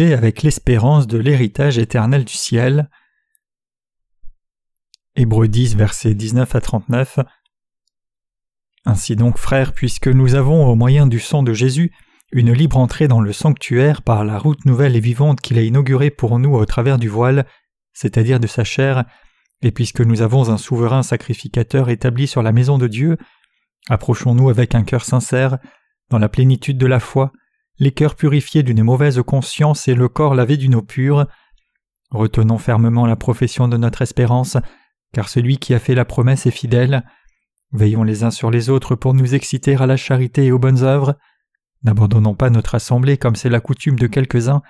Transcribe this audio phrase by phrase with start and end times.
[0.00, 2.88] Avec l'espérance de l'héritage éternel du ciel.
[5.16, 7.18] Hébreux 10, versets 19 à 39.
[8.86, 11.92] Ainsi donc, frères, puisque nous avons, au moyen du sang de Jésus,
[12.32, 16.10] une libre entrée dans le sanctuaire par la route nouvelle et vivante qu'il a inaugurée
[16.10, 17.44] pour nous au travers du voile,
[17.92, 19.04] c'est-à-dire de sa chair,
[19.60, 23.18] et puisque nous avons un souverain sacrificateur établi sur la maison de Dieu,
[23.90, 25.58] approchons-nous avec un cœur sincère,
[26.08, 27.30] dans la plénitude de la foi,
[27.82, 31.26] les cœurs purifiés d'une mauvaise conscience et le corps lavé d'une eau pure.
[32.12, 34.56] Retenons fermement la profession de notre espérance,
[35.12, 37.02] car celui qui a fait la promesse est fidèle.
[37.72, 40.84] Veillons les uns sur les autres pour nous exciter à la charité et aux bonnes
[40.84, 41.16] œuvres.
[41.82, 44.62] N'abandonnons pas notre assemblée comme c'est la coutume de quelques-uns,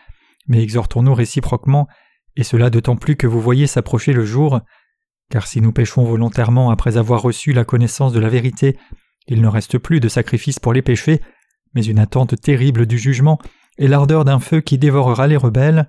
[0.49, 1.89] mais exhortons-nous réciproquement,
[2.37, 4.63] et cela d'autant plus que vous voyez s'approcher le jour.
[5.29, 8.79] Car si nous péchons volontairement après avoir reçu la connaissance de la vérité,
[9.27, 11.21] il ne reste plus de sacrifice pour les péchés,
[11.75, 13.39] mais une attente terrible du jugement
[13.79, 15.89] et l'ardeur d'un feu qui dévorera les rebelles.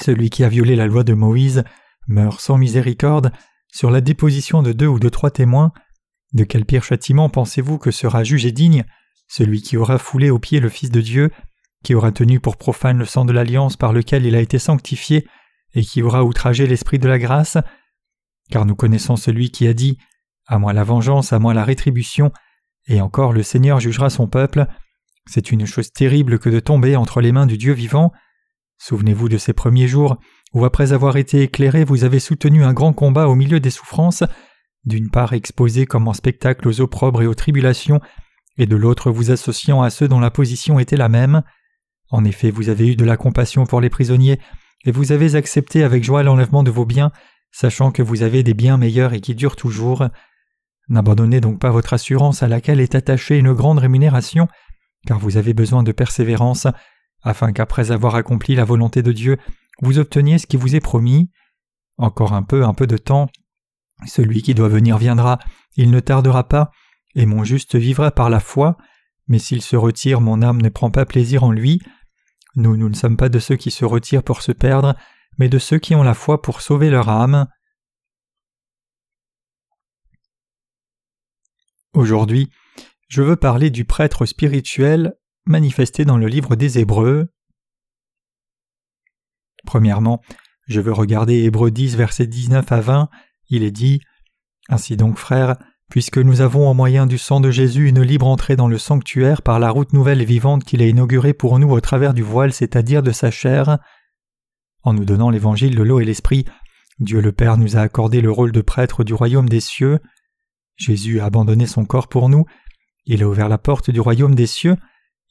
[0.00, 1.64] Celui qui a violé la loi de Moïse
[2.06, 3.32] meurt sans miséricorde
[3.72, 5.72] sur la déposition de deux ou de trois témoins.
[6.32, 8.84] De quel pire châtiment pensez-vous que sera jugé digne
[9.30, 11.30] celui qui aura foulé aux pieds le Fils de Dieu,
[11.84, 15.24] qui aura tenu pour profane le sang de l'alliance par lequel il a été sanctifié,
[15.72, 17.56] et qui aura outragé l'Esprit de la grâce?
[18.50, 19.98] Car nous connaissons celui qui a dit
[20.48, 22.32] À moi la vengeance, à moi la rétribution,
[22.90, 24.66] et encore le Seigneur jugera son peuple.
[25.26, 28.12] C'est une chose terrible que de tomber entre les mains du Dieu vivant.
[28.78, 30.18] Souvenez-vous de ces premiers jours
[30.52, 34.24] où, après avoir été éclairé, vous avez soutenu un grand combat au milieu des souffrances,
[34.84, 38.00] d'une part exposé comme en spectacle aux opprobres et aux tribulations,
[38.58, 41.42] et de l'autre vous associant à ceux dont la position était la même.
[42.10, 44.40] En effet, vous avez eu de la compassion pour les prisonniers,
[44.84, 47.12] et vous avez accepté avec joie l'enlèvement de vos biens,
[47.52, 50.08] sachant que vous avez des biens meilleurs et qui durent toujours.
[50.90, 54.48] N'abandonnez donc pas votre assurance à laquelle est attachée une grande rémunération,
[55.06, 56.66] car vous avez besoin de persévérance,
[57.22, 59.38] afin qu'après avoir accompli la volonté de Dieu,
[59.82, 61.30] vous obteniez ce qui vous est promis.
[61.96, 63.28] Encore un peu, un peu de temps.
[64.06, 65.38] Celui qui doit venir viendra,
[65.76, 66.70] il ne tardera pas,
[67.14, 68.76] et mon juste vivra par la foi,
[69.28, 71.80] mais s'il se retire, mon âme ne prend pas plaisir en lui.
[72.56, 74.96] Nous, nous ne sommes pas de ceux qui se retirent pour se perdre,
[75.38, 77.46] mais de ceux qui ont la foi pour sauver leur âme.
[81.92, 82.50] Aujourd'hui,
[83.08, 85.14] je veux parler du prêtre spirituel
[85.44, 87.28] manifesté dans le livre des Hébreux.
[89.64, 90.20] Premièrement,
[90.68, 93.08] je veux regarder Hébreux 10, versets 19 à 20.
[93.48, 94.00] Il est dit
[94.68, 95.56] Ainsi donc, frères,
[95.90, 99.42] puisque nous avons au moyen du sang de Jésus une libre entrée dans le sanctuaire
[99.42, 102.52] par la route nouvelle et vivante qu'il a inaugurée pour nous au travers du voile,
[102.52, 103.78] c'est-à-dire de sa chair,
[104.82, 106.46] en nous donnant l'évangile de l'eau et l'esprit,
[107.00, 109.98] Dieu le Père nous a accordé le rôle de prêtre du royaume des cieux.
[110.80, 112.46] Jésus a abandonné son corps pour nous,
[113.04, 114.76] il a ouvert la porte du royaume des cieux,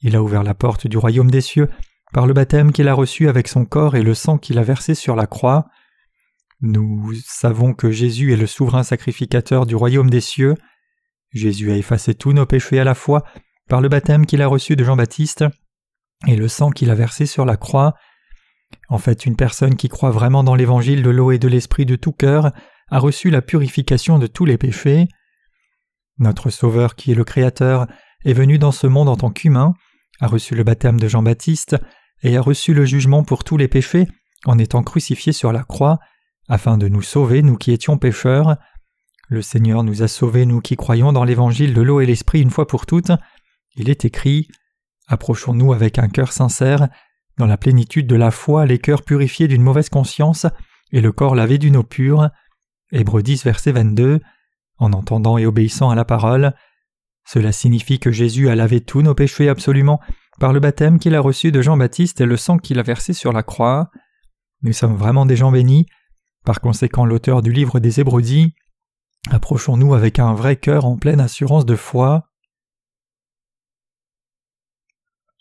[0.00, 1.68] il a ouvert la porte du royaume des cieux
[2.12, 4.94] par le baptême qu'il a reçu avec son corps et le sang qu'il a versé
[4.94, 5.68] sur la croix.
[6.60, 10.54] Nous savons que Jésus est le souverain sacrificateur du royaume des cieux.
[11.32, 13.24] Jésus a effacé tous nos péchés à la fois
[13.68, 15.44] par le baptême qu'il a reçu de Jean-Baptiste
[16.26, 17.94] et le sang qu'il a versé sur la croix.
[18.88, 21.96] En fait, une personne qui croit vraiment dans l'évangile de l'eau et de l'esprit de
[21.96, 22.52] tout cœur
[22.90, 25.08] a reçu la purification de tous les péchés.
[26.20, 27.86] Notre Sauveur, qui est le Créateur,
[28.24, 29.72] est venu dans ce monde en tant qu'humain,
[30.20, 31.76] a reçu le baptême de Jean-Baptiste,
[32.22, 34.06] et a reçu le jugement pour tous les péchés
[34.44, 35.98] en étant crucifié sur la croix,
[36.48, 38.56] afin de nous sauver, nous qui étions pécheurs.
[39.28, 42.50] Le Seigneur nous a sauvés, nous qui croyons dans l'évangile de l'eau et l'esprit une
[42.50, 43.12] fois pour toutes.
[43.76, 44.48] Il est écrit
[45.08, 46.88] Approchons-nous avec un cœur sincère,
[47.38, 50.46] dans la plénitude de la foi, les cœurs purifiés d'une mauvaise conscience
[50.92, 52.28] et le corps lavé d'une eau pure.
[52.92, 54.20] Hébreux 10, verset 22
[54.80, 56.54] en entendant et obéissant à la parole.
[57.24, 60.00] Cela signifie que Jésus a lavé tous nos péchés absolument
[60.40, 63.32] par le baptême qu'il a reçu de Jean-Baptiste et le sang qu'il a versé sur
[63.32, 63.90] la croix.
[64.62, 65.86] Nous sommes vraiment des gens bénis.
[66.44, 68.54] Par conséquent, l'auteur du livre des Hébreux dit
[69.30, 72.26] Approchons-nous avec un vrai cœur en pleine assurance de foi.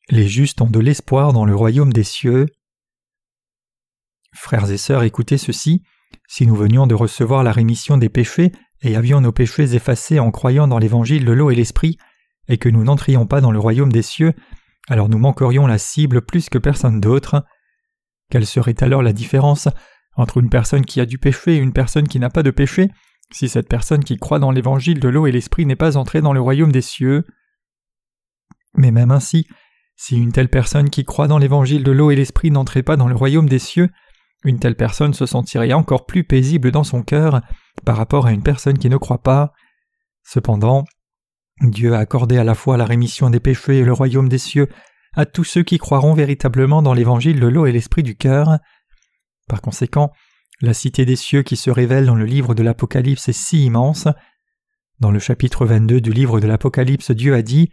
[0.10, 2.48] Les justes ont de l'espoir dans le royaume des cieux.
[4.34, 5.84] Frères et sœurs, écoutez ceci.
[6.28, 10.32] Si nous venions de recevoir la rémission des péchés, et avions nos péchés effacés en
[10.32, 11.98] croyant dans l'évangile de l'eau et l'esprit,
[12.48, 14.34] et que nous n'entrions pas dans le royaume des cieux,
[14.88, 17.46] alors nous manquerions la cible plus que personne d'autre.
[18.30, 19.68] Quelle serait alors la différence
[20.16, 22.90] entre une personne qui a du péché et une personne qui n'a pas de péché,
[23.32, 26.34] si cette personne qui croit dans l'évangile de l'eau et l'esprit n'est pas entrée dans
[26.34, 27.26] le royaume des cieux?
[28.76, 29.48] Mais même ainsi,
[29.96, 33.08] si une telle personne qui croit dans l'évangile de l'eau et l'esprit n'entrait pas dans
[33.08, 33.90] le royaume des cieux,
[34.44, 37.42] une telle personne se sentirait encore plus paisible dans son cœur
[37.86, 39.54] par rapport à une personne qui ne croit pas.
[40.24, 40.86] Cependant,
[41.62, 44.70] Dieu a accordé à la fois la rémission des péchés et le royaume des cieux
[45.16, 48.60] à tous ceux qui croiront véritablement dans l'évangile de l'eau et l'esprit du cœur.
[49.48, 50.12] Par conséquent,
[50.62, 54.08] la cité des cieux qui se révèle dans le livre de l'Apocalypse est si immense.
[55.00, 57.70] Dans le chapitre 22 du livre de l'Apocalypse, Dieu a dit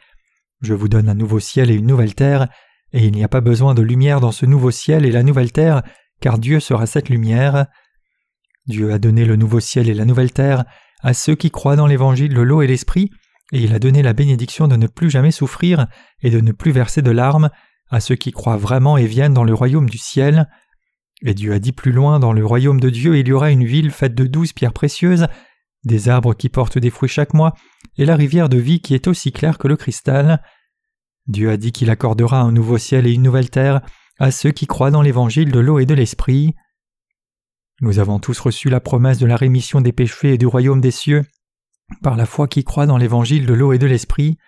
[0.62, 2.48] Je vous donne un nouveau ciel et une nouvelle terre,
[2.92, 5.52] et il n'y a pas besoin de lumière dans ce nouveau ciel et la nouvelle
[5.52, 5.82] terre,
[6.20, 7.66] car Dieu sera cette lumière.
[8.66, 10.64] Dieu a donné le nouveau ciel et la nouvelle terre
[11.02, 13.10] à ceux qui croient dans l'évangile de l'eau et l'esprit,
[13.52, 15.86] et il a donné la bénédiction de ne plus jamais souffrir
[16.22, 17.50] et de ne plus verser de larmes
[17.90, 20.48] à ceux qui croient vraiment et viennent dans le royaume du ciel.
[21.22, 23.64] Et Dieu a dit plus loin, dans le royaume de Dieu il y aura une
[23.64, 25.28] ville faite de douze pierres précieuses,
[25.84, 27.54] des arbres qui portent des fruits chaque mois,
[27.96, 30.42] et la rivière de vie qui est aussi claire que le cristal.
[31.28, 33.80] Dieu a dit qu'il accordera un nouveau ciel et une nouvelle terre
[34.18, 36.54] à ceux qui croient dans l'évangile de l'eau et de l'esprit.
[37.80, 40.90] Nous avons tous reçu la promesse de la rémission des péchés et du royaume des
[40.90, 41.24] cieux
[42.02, 44.38] par la foi qui croit dans l'évangile de l'eau et de l'esprit.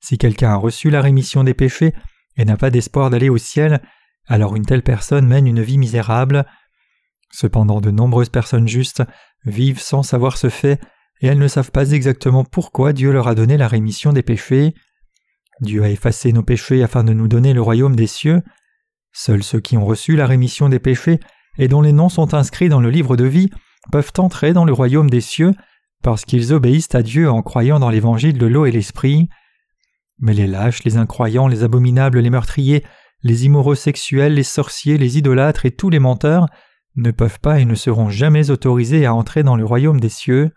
[0.00, 1.94] Si quelqu'un a reçu la rémission des péchés
[2.36, 3.80] et n'a pas d'espoir d'aller au ciel,
[4.26, 6.46] alors une telle personne mène une vie misérable.
[7.30, 9.02] Cependant de nombreuses personnes justes
[9.44, 10.80] vivent sans savoir ce fait,
[11.20, 14.74] et elles ne savent pas exactement pourquoi Dieu leur a donné la rémission des péchés.
[15.60, 18.42] Dieu a effacé nos péchés afin de nous donner le royaume des cieux.
[19.12, 21.20] Seuls ceux qui ont reçu la rémission des péchés
[21.58, 23.50] et dont les noms sont inscrits dans le livre de vie
[23.90, 25.52] peuvent entrer dans le royaume des cieux
[26.02, 29.28] parce qu'ils obéissent à Dieu en croyant dans l'évangile de l'eau et l'esprit.
[30.18, 32.84] Mais les lâches, les incroyants, les abominables, les meurtriers,
[33.22, 36.46] les immoraux sexuels, les sorciers, les idolâtres et tous les menteurs
[36.96, 40.50] ne peuvent pas et ne seront jamais autorisés à entrer dans le royaume des cieux.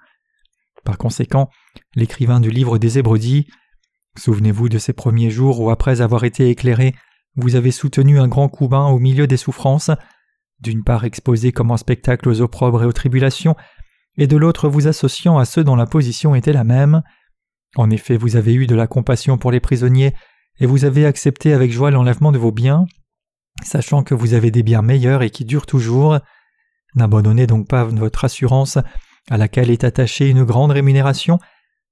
[0.84, 1.50] Par conséquent,
[1.96, 3.48] l'écrivain du livre des Hébreux dit
[4.18, 6.94] Souvenez-vous de ces premiers jours où, après avoir été éclairé,
[7.36, 9.92] vous avez soutenu un grand coup au milieu des souffrances,
[10.60, 13.56] d'une part exposé comme un spectacle aux opprobres et aux tribulations,
[14.18, 17.02] et de l'autre vous associant à ceux dont la position était la même.
[17.76, 20.14] En effet, vous avez eu de la compassion pour les prisonniers,
[20.60, 22.86] et vous avez accepté avec joie l'enlèvement de vos biens,
[23.64, 26.20] sachant que vous avez des biens meilleurs et qui durent toujours.
[26.96, 28.78] N'abandonnez donc pas votre assurance,
[29.30, 31.40] à laquelle est attachée une grande rémunération,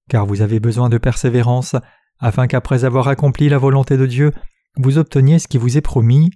[0.09, 1.75] car vous avez besoin de persévérance,
[2.19, 4.31] afin qu'après avoir accompli la volonté de Dieu,
[4.77, 6.31] vous obteniez ce qui vous est promis.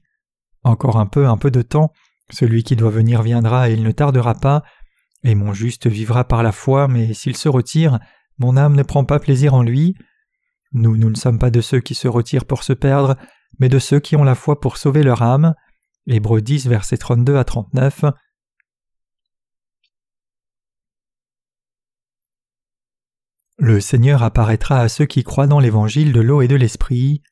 [0.63, 1.91] Encore un peu, un peu de temps,
[2.31, 4.63] celui qui doit venir viendra et il ne tardera pas,
[5.23, 7.99] et mon juste vivra par la foi, mais s'il se retire,
[8.37, 9.95] mon âme ne prend pas plaisir en lui.
[10.71, 13.15] Nous, nous ne sommes pas de ceux qui se retirent pour se perdre,
[13.59, 15.55] mais de ceux qui ont la foi pour sauver leur âme.
[16.07, 18.05] Hébreux 10, versets 32 à 39.
[23.57, 27.23] Le Seigneur apparaîtra à ceux qui croient dans l'évangile de l'eau et de l'esprit.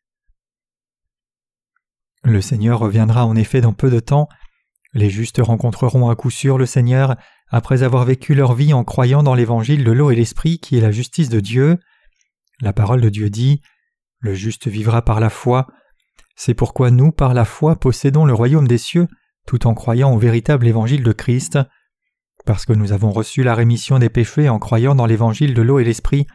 [2.23, 4.29] Le Seigneur reviendra en effet dans peu de temps.
[4.93, 7.15] Les justes rencontreront à coup sûr le Seigneur
[7.49, 10.81] après avoir vécu leur vie en croyant dans l'évangile de l'eau et l'esprit qui est
[10.81, 11.79] la justice de Dieu.
[12.61, 13.61] La parole de Dieu dit
[14.19, 15.67] Le juste vivra par la foi.
[16.35, 19.07] C'est pourquoi nous, par la foi, possédons le royaume des cieux,
[19.45, 21.59] tout en croyant au véritable évangile de Christ.
[22.45, 25.79] Parce que nous avons reçu la rémission des péchés en croyant dans l'évangile de l'eau
[25.79, 26.25] et l'esprit,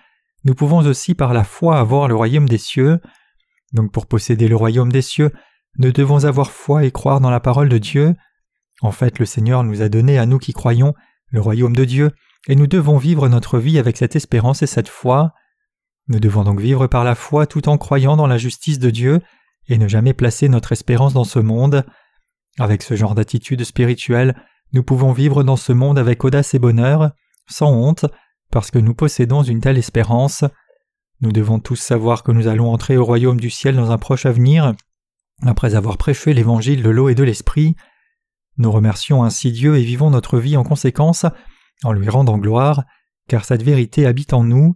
[0.45, 3.01] nous pouvons aussi par la foi avoir le royaume des cieux.
[3.73, 5.33] Donc pour posséder le royaume des cieux,
[5.79, 8.15] nous devons avoir foi et croire dans la parole de Dieu.
[8.83, 10.95] En fait, le Seigneur nous a donné à nous qui croyons
[11.31, 12.11] le royaume de Dieu,
[12.49, 15.35] et nous devons vivre notre vie avec cette espérance et cette foi.
[16.09, 19.21] Nous devons donc vivre par la foi tout en croyant dans la justice de Dieu,
[19.69, 21.85] et ne jamais placer notre espérance dans ce monde.
[22.59, 24.35] Avec ce genre d'attitude spirituelle,
[24.73, 27.13] nous pouvons vivre dans ce monde avec audace et bonheur,
[27.47, 28.07] sans honte,
[28.51, 30.45] parce que nous possédons une telle espérance.
[31.21, 34.27] Nous devons tous savoir que nous allons entrer au royaume du ciel dans un proche
[34.27, 34.75] avenir,
[35.47, 37.77] après avoir prêché l'évangile de l'eau et de l'esprit.
[38.57, 41.27] Nous remercions ainsi Dieu et vivons notre vie en conséquence,
[41.85, 42.85] en lui rendant gloire,
[43.29, 44.75] car cette vérité habite en nous.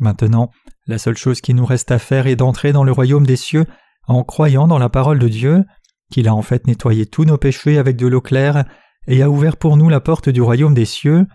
[0.00, 0.50] Maintenant,
[0.86, 3.66] la seule chose qui nous reste à faire est d'entrer dans le royaume des cieux
[4.06, 5.64] en croyant dans la parole de Dieu,
[6.10, 8.64] qu'il a en fait nettoyé tous nos péchés avec de l'eau claire
[9.06, 11.26] et a ouvert pour nous la porte du royaume des cieux.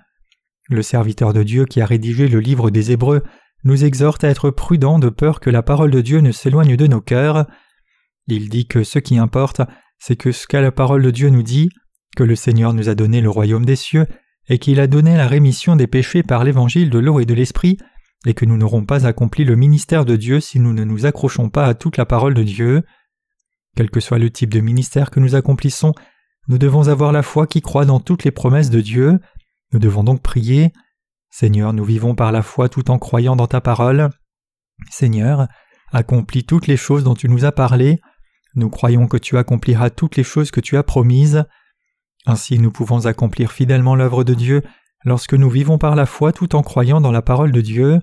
[0.69, 3.23] Le serviteur de Dieu qui a rédigé le livre des Hébreux
[3.63, 6.87] nous exhorte à être prudents de peur que la parole de Dieu ne s'éloigne de
[6.87, 7.45] nos cœurs.
[8.31, 9.61] Il dit que ce qui importe,
[9.97, 11.69] c'est que ce qu'a la parole de Dieu nous dit,
[12.15, 14.07] que le Seigneur nous a donné le royaume des cieux,
[14.47, 17.77] et qu'il a donné la rémission des péchés par l'évangile de l'eau et de l'esprit,
[18.25, 21.49] et que nous n'aurons pas accompli le ministère de Dieu si nous ne nous accrochons
[21.49, 22.83] pas à toute la parole de Dieu.
[23.75, 25.93] Quel que soit le type de ministère que nous accomplissons,
[26.47, 29.19] nous devons avoir la foi qui croit dans toutes les promesses de Dieu.
[29.71, 30.73] Nous devons donc prier.
[31.29, 34.09] Seigneur, nous vivons par la foi tout en croyant dans ta parole.
[34.89, 35.47] Seigneur,
[35.91, 38.01] accomplis toutes les choses dont tu nous as parlé.
[38.59, 41.45] Nous croyons que tu accompliras toutes les choses que tu as promises.
[42.25, 44.63] Ainsi nous pouvons accomplir fidèlement l'œuvre de Dieu
[45.05, 48.01] lorsque nous vivons par la foi tout en croyant dans la parole de Dieu.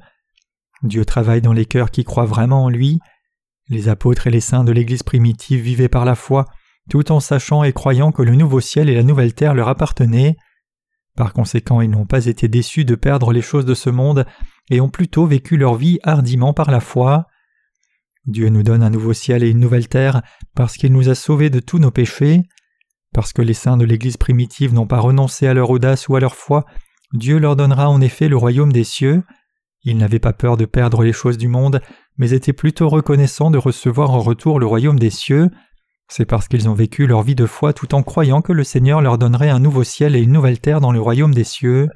[0.83, 3.01] Dieu travaille dans les cœurs qui croient vraiment en lui.
[3.69, 6.47] Les apôtres et les saints de l'Église primitive vivaient par la foi,
[6.89, 10.39] tout en sachant et croyant que le nouveau ciel et la nouvelle terre leur appartenaient.
[11.19, 14.25] Par conséquent, ils n'ont pas été déçus de perdre les choses de ce monde
[14.71, 17.27] et ont plutôt vécu leur vie hardiment par la foi.
[18.27, 20.23] Dieu nous donne un nouveau ciel et une nouvelle terre
[20.55, 22.43] parce qu'il nous a sauvés de tous nos péchés.
[23.15, 26.21] Parce que les saints de l'Église primitive n'ont pas renoncé à leur audace ou à
[26.21, 26.67] leur foi,
[27.13, 29.23] Dieu leur donnera en effet le royaume des cieux.
[29.85, 31.81] Ils n'avaient pas peur de perdre les choses du monde,
[32.19, 35.49] mais étaient plutôt reconnaissants de recevoir en retour le royaume des cieux.
[36.09, 39.01] C'est parce qu'ils ont vécu leur vie de foi tout en croyant que le Seigneur
[39.01, 41.89] leur donnerait un nouveau ciel et une nouvelle terre dans le royaume des cieux.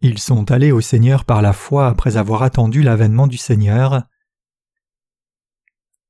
[0.00, 4.02] Ils sont allés au Seigneur par la foi après avoir attendu l'avènement du Seigneur.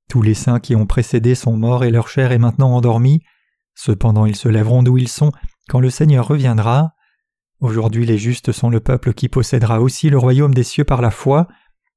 [0.09, 3.23] Tous les saints qui ont précédé sont morts et leur chair est maintenant endormie.
[3.75, 5.33] Cependant ils se lèveront d'où ils sont
[5.69, 6.93] quand le Seigneur reviendra.
[7.61, 11.11] Aujourd'hui les justes sont le peuple qui possédera aussi le royaume des cieux par la
[11.11, 11.49] foi.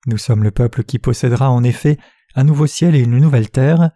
[0.05, 1.97] Nous sommes le peuple qui possédera en effet
[2.35, 3.91] un nouveau ciel et une nouvelle terre.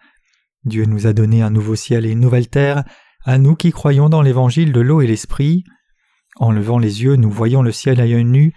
[0.66, 2.84] Dieu nous a donné un nouveau ciel et une nouvelle terre,
[3.26, 5.64] à nous qui croyons dans l'évangile de l'eau et l'esprit.
[6.40, 8.54] En levant les yeux, nous voyons le ciel à œil nu,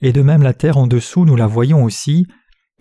[0.00, 2.26] et de même la terre en dessous, nous la voyons aussi.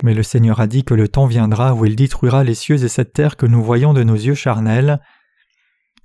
[0.03, 2.87] Mais le Seigneur a dit que le temps viendra où il détruira les cieux et
[2.87, 4.99] cette terre que nous voyons de nos yeux charnels.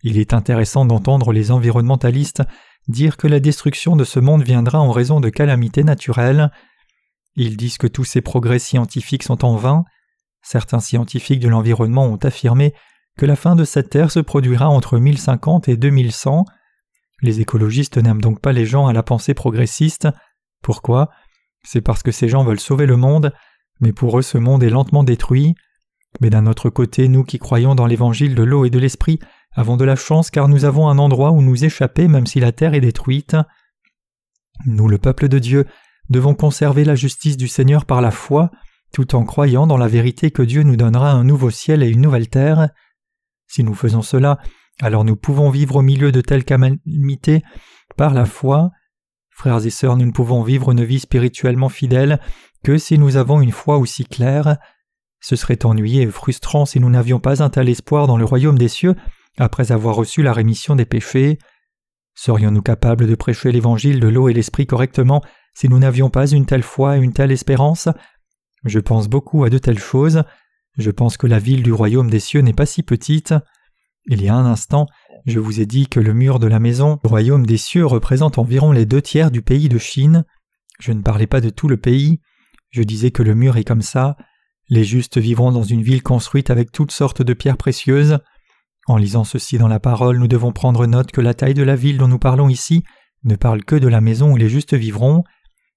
[0.03, 2.43] Il est intéressant d'entendre les environnementalistes
[2.89, 6.51] dire que la destruction de ce monde viendra en raison de calamités naturelles.
[7.35, 9.85] Ils disent que tous ces progrès scientifiques sont en vain.
[10.43, 12.75] Certains scientifiques de l'environnement ont affirmé
[13.19, 16.45] que la fin de cette terre se produira entre 1050 et 2100.
[17.23, 20.09] Les écologistes n'aiment donc pas les gens à la pensée progressiste.
[20.63, 21.11] Pourquoi?
[21.65, 23.33] C'est parce que ces gens veulent sauver le monde,
[23.81, 25.55] mais pour eux ce monde est lentement détruit.
[26.21, 29.19] Mais d'un autre côté, nous qui croyons dans l'évangile de l'eau et de l'esprit
[29.53, 32.53] avons de la chance car nous avons un endroit où nous échapper même si la
[32.53, 33.37] terre est détruite.
[34.67, 35.67] Nous, le peuple de Dieu,
[36.11, 38.51] devons conserver la justice du Seigneur par la foi,
[38.93, 42.01] tout en croyant dans la vérité que Dieu nous donnera un nouveau ciel et une
[42.01, 42.69] nouvelle terre.
[43.47, 44.39] Si nous faisons cela,
[44.81, 47.43] alors nous pouvons vivre au milieu de telles calamités
[47.97, 48.71] par la foi.
[49.31, 52.21] Frères et sœurs, nous ne pouvons vivre une vie spirituellement fidèle
[52.65, 54.57] que si nous avons une foi aussi claire.
[55.21, 58.59] Ce serait ennuyé et frustrant si nous n'avions pas un tel espoir dans le royaume
[58.59, 58.95] des cieux
[59.39, 61.39] après avoir reçu la rémission des péchés.
[62.15, 65.23] Serions-nous capables de prêcher l'évangile de l'eau et l'esprit correctement
[65.55, 67.89] si nous n'avions pas une telle foi et une telle espérance?
[68.65, 70.23] Je pense beaucoup à de telles choses.
[70.77, 73.35] Je pense que la ville du royaume des cieux n'est pas si petite.
[74.09, 74.87] Il y a un instant,
[75.27, 78.39] je vous ai dit que le mur de la maison du royaume des cieux représente
[78.39, 80.25] environ les deux tiers du pays de Chine.
[80.79, 82.21] Je ne parlais pas de tout le pays.
[82.71, 84.17] Je disais que le mur est comme ça.
[84.69, 88.19] Les justes vivront dans une ville construite avec toutes sortes de pierres précieuses.
[88.87, 91.75] En lisant ceci dans la parole, nous devons prendre note que la taille de la
[91.75, 92.85] ville dont nous parlons ici
[93.25, 95.25] ne parle que de la maison où les justes vivront.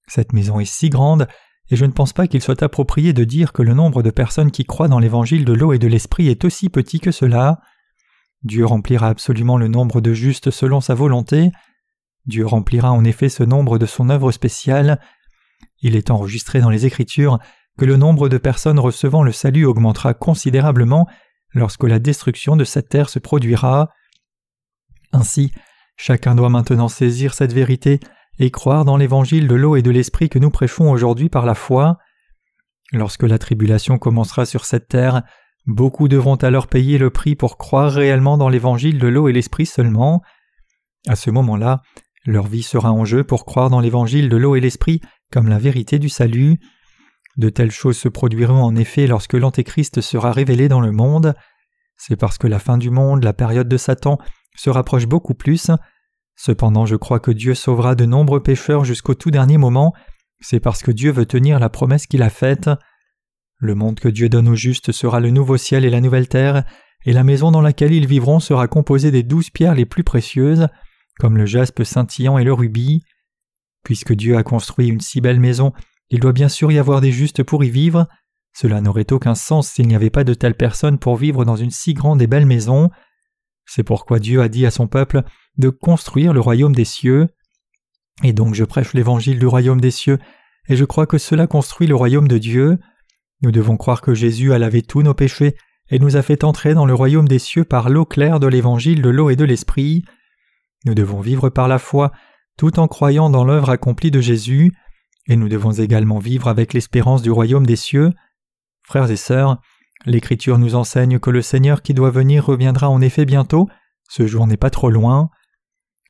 [0.07, 1.27] Cette maison est si grande,
[1.71, 4.51] et je ne pense pas qu'il soit approprié de dire que le nombre de personnes
[4.51, 7.61] qui croient dans l'évangile de l'eau et de l'esprit est aussi petit que cela.
[8.43, 11.51] Dieu remplira absolument le nombre de justes selon sa volonté.
[12.25, 14.99] Dieu remplira en effet ce nombre de son œuvre spéciale.
[15.81, 17.39] Il est enregistré dans les Écritures
[17.77, 21.07] que le nombre de personnes recevant le salut augmentera considérablement
[21.53, 23.89] lorsque la destruction de cette terre se produira.
[25.11, 25.51] Ainsi,
[25.97, 27.99] chacun doit maintenant saisir cette vérité
[28.37, 31.55] et croire dans l'évangile de l'eau et de l'esprit que nous prêchons aujourd'hui par la
[31.55, 31.97] foi.
[32.91, 35.23] Lorsque la tribulation commencera sur cette terre,
[35.65, 39.65] Beaucoup devront alors payer le prix pour croire réellement dans l'évangile de l'eau et l'esprit
[39.65, 40.21] seulement.
[41.07, 41.81] À ce moment-là,
[42.25, 45.01] leur vie sera en jeu pour croire dans l'évangile de l'eau et l'esprit
[45.31, 46.59] comme la vérité du salut.
[47.37, 51.35] De telles choses se produiront en effet lorsque l'Antéchrist sera révélé dans le monde.
[51.97, 54.17] C'est parce que la fin du monde, la période de Satan,
[54.55, 55.71] se rapproche beaucoup plus.
[56.35, 59.93] Cependant, je crois que Dieu sauvera de nombreux pécheurs jusqu'au tout dernier moment.
[60.41, 62.69] C'est parce que Dieu veut tenir la promesse qu'il a faite.
[63.59, 66.63] Le monde que Dieu donne aux justes sera le nouveau ciel et la nouvelle terre,
[67.05, 70.67] et la maison dans laquelle ils vivront sera composée des douze pierres les plus précieuses,
[71.19, 73.03] comme le jaspe scintillant et le rubis.
[73.83, 75.73] Puisque Dieu a construit une si belle maison,
[76.09, 78.07] il doit bien sûr y avoir des justes pour y vivre.
[78.53, 81.71] Cela n'aurait aucun sens s'il n'y avait pas de telles personnes pour vivre dans une
[81.71, 82.89] si grande et belle maison.
[83.65, 85.23] C'est pourquoi Dieu a dit à son peuple
[85.57, 87.27] de construire le royaume des cieux.
[88.23, 90.17] Et donc je prêche l'évangile du royaume des cieux,
[90.67, 92.79] et je crois que cela construit le royaume de Dieu.
[93.41, 95.55] Nous devons croire que Jésus a lavé tous nos péchés
[95.89, 99.01] et nous a fait entrer dans le royaume des cieux par l'eau claire de l'évangile
[99.01, 100.03] de l'eau et de l'esprit.
[100.85, 102.11] Nous devons vivre par la foi
[102.59, 104.73] tout en croyant dans l'œuvre accomplie de Jésus,
[105.29, 108.11] et nous devons également vivre avec l'espérance du royaume des cieux.
[108.83, 109.61] Frères et sœurs,
[110.05, 113.69] l'Écriture nous enseigne que le Seigneur qui doit venir reviendra en effet bientôt,
[114.09, 115.29] ce jour n'est pas trop loin.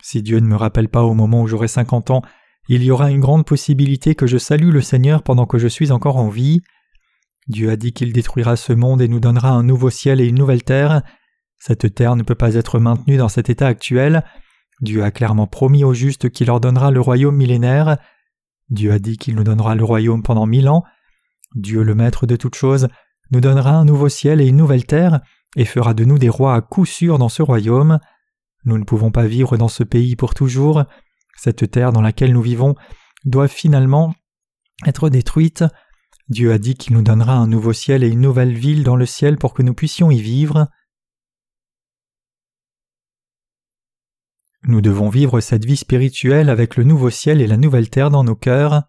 [0.01, 2.23] Si Dieu ne me rappelle pas au moment où j'aurai cinquante ans,
[2.67, 5.91] il y aura une grande possibilité que je salue le Seigneur pendant que je suis
[5.91, 6.61] encore en vie.
[7.49, 10.37] Dieu a dit qu'il détruira ce monde et nous donnera un nouveau ciel et une
[10.37, 11.01] nouvelle terre.
[11.57, 14.23] Cette terre ne peut pas être maintenue dans cet état actuel.
[14.81, 17.97] Dieu a clairement promis aux justes qu'il leur donnera le royaume millénaire.
[18.69, 20.83] Dieu a dit qu'il nous donnera le royaume pendant mille ans.
[21.55, 22.87] Dieu, le Maître de toutes choses,
[23.31, 25.19] nous donnera un nouveau ciel et une nouvelle terre,
[25.55, 27.99] et fera de nous des rois à coup sûr dans ce royaume.
[28.65, 30.83] Nous ne pouvons pas vivre dans ce pays pour toujours.
[31.35, 32.75] Cette terre dans laquelle nous vivons
[33.25, 34.13] doit finalement
[34.85, 35.63] être détruite.
[36.29, 39.07] Dieu a dit qu'il nous donnera un nouveau ciel et une nouvelle ville dans le
[39.07, 40.67] ciel pour que nous puissions y vivre.
[44.63, 48.23] Nous devons vivre cette vie spirituelle avec le nouveau ciel et la nouvelle terre dans
[48.23, 48.83] nos cœurs.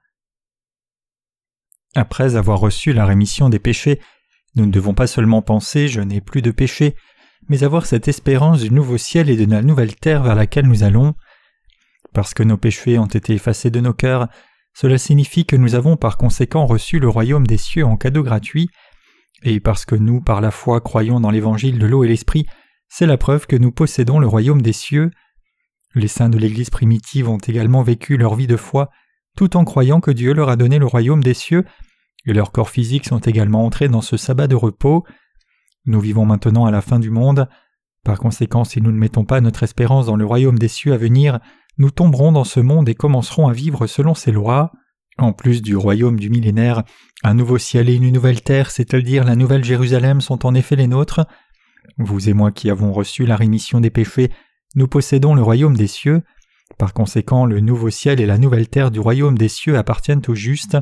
[1.94, 4.00] Après avoir reçu la rémission des péchés,
[4.54, 6.94] nous ne devons pas seulement penser je n'ai plus de péché,
[7.48, 10.82] mais avoir cette espérance du nouveau ciel et de la nouvelle terre vers laquelle nous
[10.82, 11.14] allons.
[12.12, 14.28] Parce que nos péchés ont été effacés de nos cœurs,
[14.74, 18.68] cela signifie que nous avons par conséquent reçu le royaume des cieux en cadeau gratuit,
[19.42, 22.46] et parce que nous, par la foi, croyons dans l'évangile de l'eau et l'esprit,
[22.88, 25.10] c'est la preuve que nous possédons le royaume des cieux.
[25.94, 28.90] Les saints de l'Église primitive ont également vécu leur vie de foi,
[29.36, 31.64] tout en croyant que Dieu leur a donné le royaume des cieux,
[32.26, 35.04] et leurs corps physiques sont également entrés dans ce sabbat de repos.
[35.86, 37.48] Nous vivons maintenant à la fin du monde.
[38.04, 40.98] Par conséquent, si nous ne mettons pas notre espérance dans le royaume des cieux à
[40.98, 41.40] venir,
[41.78, 44.72] nous tomberons dans ce monde et commencerons à vivre selon ses lois.
[45.18, 46.82] En plus du royaume du millénaire,
[47.22, 50.86] un nouveau ciel et une nouvelle terre, c'est-à-dire la nouvelle Jérusalem, sont en effet les
[50.86, 51.20] nôtres.
[51.98, 54.30] Vous et moi qui avons reçu la rémission des péchés,
[54.74, 56.22] nous possédons le royaume des cieux.
[56.78, 60.34] Par conséquent, le nouveau ciel et la nouvelle terre du royaume des cieux appartiennent aux
[60.34, 60.78] justes.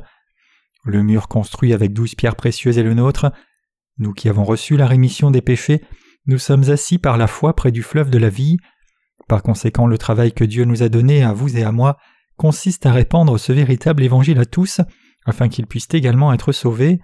[0.85, 3.33] Le mur construit avec douze pierres précieuses est le nôtre.
[3.99, 5.83] Nous qui avons reçu la rémission des péchés,
[6.26, 8.59] nous sommes assis par la foi près du fleuve de la vie.
[9.28, 11.98] Par conséquent, le travail que Dieu nous a donné à vous et à moi
[12.36, 14.80] consiste à répandre ce véritable évangile à tous,
[15.26, 17.00] afin qu'ils puissent également être sauvés,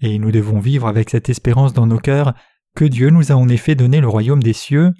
[0.00, 2.34] et nous devons vivre avec cette espérance dans nos cœurs
[2.74, 4.92] que Dieu nous a en effet donné le royaume des cieux.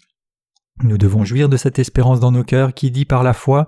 [0.82, 3.66] Nous devons jouir de cette espérance dans nos cœurs qui dit par la foi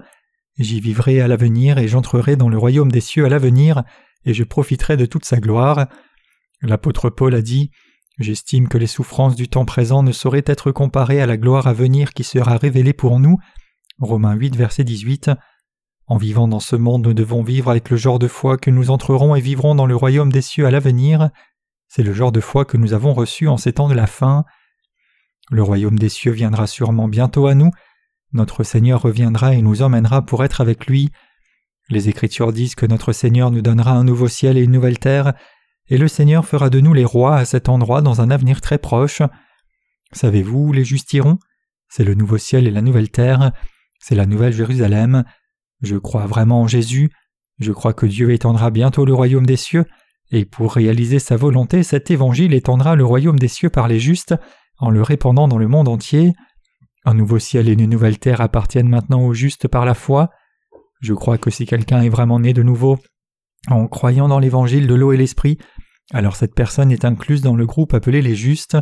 [0.58, 3.82] J'y vivrai à l'avenir et j'entrerai dans le royaume des cieux à l'avenir,
[4.26, 5.86] et je profiterai de toute sa gloire.
[6.60, 7.70] L'apôtre Paul a dit
[8.20, 11.72] J'estime que les souffrances du temps présent ne sauraient être comparées à la gloire à
[11.72, 13.38] venir qui sera révélée pour nous.
[13.98, 15.30] Romains 8, verset 18.
[16.06, 18.90] En vivant dans ce monde, nous devons vivre avec le genre de foi que nous
[18.90, 21.30] entrerons et vivrons dans le royaume des cieux à l'avenir.
[21.88, 24.44] C'est le genre de foi que nous avons reçu en ces temps de la fin.
[25.50, 27.70] Le royaume des cieux viendra sûrement bientôt à nous.
[28.34, 31.10] Notre Seigneur reviendra et nous emmènera pour être avec lui.
[31.88, 35.32] Les Écritures disent que notre Seigneur nous donnera un nouveau ciel et une nouvelle terre,
[35.90, 38.78] et le Seigneur fera de nous les rois à cet endroit dans un avenir très
[38.78, 39.22] proche.
[40.12, 41.38] Savez-vous où les justes iront?
[41.88, 43.52] C'est le nouveau ciel et la nouvelle terre,
[43.98, 45.24] c'est la nouvelle Jérusalem.
[45.82, 47.10] Je crois vraiment en Jésus,
[47.58, 49.84] je crois que Dieu étendra bientôt le royaume des cieux,
[50.30, 54.34] et pour réaliser sa volonté, cet évangile étendra le royaume des cieux par les justes,
[54.78, 56.32] en le répandant dans le monde entier.
[57.04, 60.30] Un nouveau ciel et une nouvelle terre appartiennent maintenant aux justes par la foi.
[61.00, 62.98] Je crois que si quelqu'un est vraiment né de nouveau,
[63.68, 65.58] en croyant dans l'évangile de l'eau et l'esprit,
[66.12, 68.76] alors cette personne est incluse dans le groupe appelé les justes.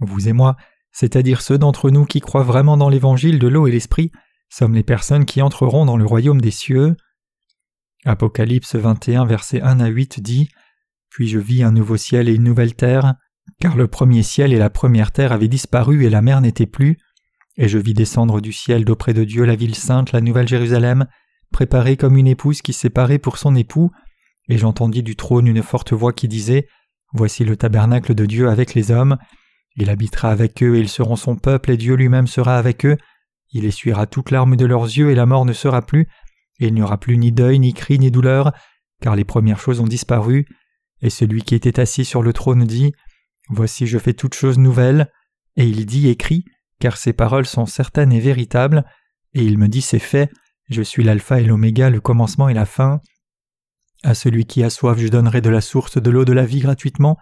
[0.00, 0.56] Vous et moi,
[0.92, 4.12] c'est-à-dire ceux d'entre nous qui croient vraiment dans l'évangile de l'eau et l'esprit,
[4.48, 6.96] sommes les personnes qui entreront dans le royaume des cieux.
[8.04, 10.48] Apocalypse 21, versets 1 à 8 dit
[11.10, 13.14] Puis je vis un nouveau ciel et une nouvelle terre,
[13.60, 16.98] car le premier ciel et la première terre avaient disparu et la mer n'était plus.
[17.56, 21.06] Et je vis descendre du ciel d'auprès de Dieu la ville sainte, la nouvelle Jérusalem,
[21.52, 23.90] préparée comme une épouse qui s'est parée pour son époux.
[24.48, 26.68] Et j'entendis du trône une forte voix qui disait
[27.12, 29.16] Voici le tabernacle de Dieu avec les hommes.
[29.76, 32.96] Il habitera avec eux et ils seront son peuple et Dieu lui-même sera avec eux.
[33.52, 36.08] Il essuiera toute larme de leurs yeux et la mort ne sera plus.
[36.60, 38.52] Et il n'y aura plus ni deuil, ni cri, ni douleur,
[39.00, 40.46] car les premières choses ont disparu.
[41.00, 42.92] Et celui qui était assis sur le trône dit
[43.48, 45.10] Voici je fais toutes choses nouvelles.
[45.56, 46.44] Et il dit et crie,
[46.80, 48.84] car ces paroles sont certaines et véritables.
[49.34, 50.30] Et il me dit C'est fait.
[50.68, 53.00] Je suis l'alpha et l'oméga, le commencement et la fin.
[54.04, 56.60] À celui qui a soif, je donnerai de la source de l'eau de la vie
[56.60, 57.16] gratuitement.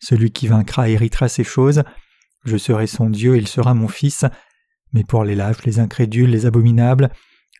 [0.00, 1.82] Celui qui vaincra héritera ces choses.
[2.46, 4.24] Je serai son Dieu, il sera mon fils.
[4.94, 7.10] Mais pour les lâches, les incrédules, les abominables,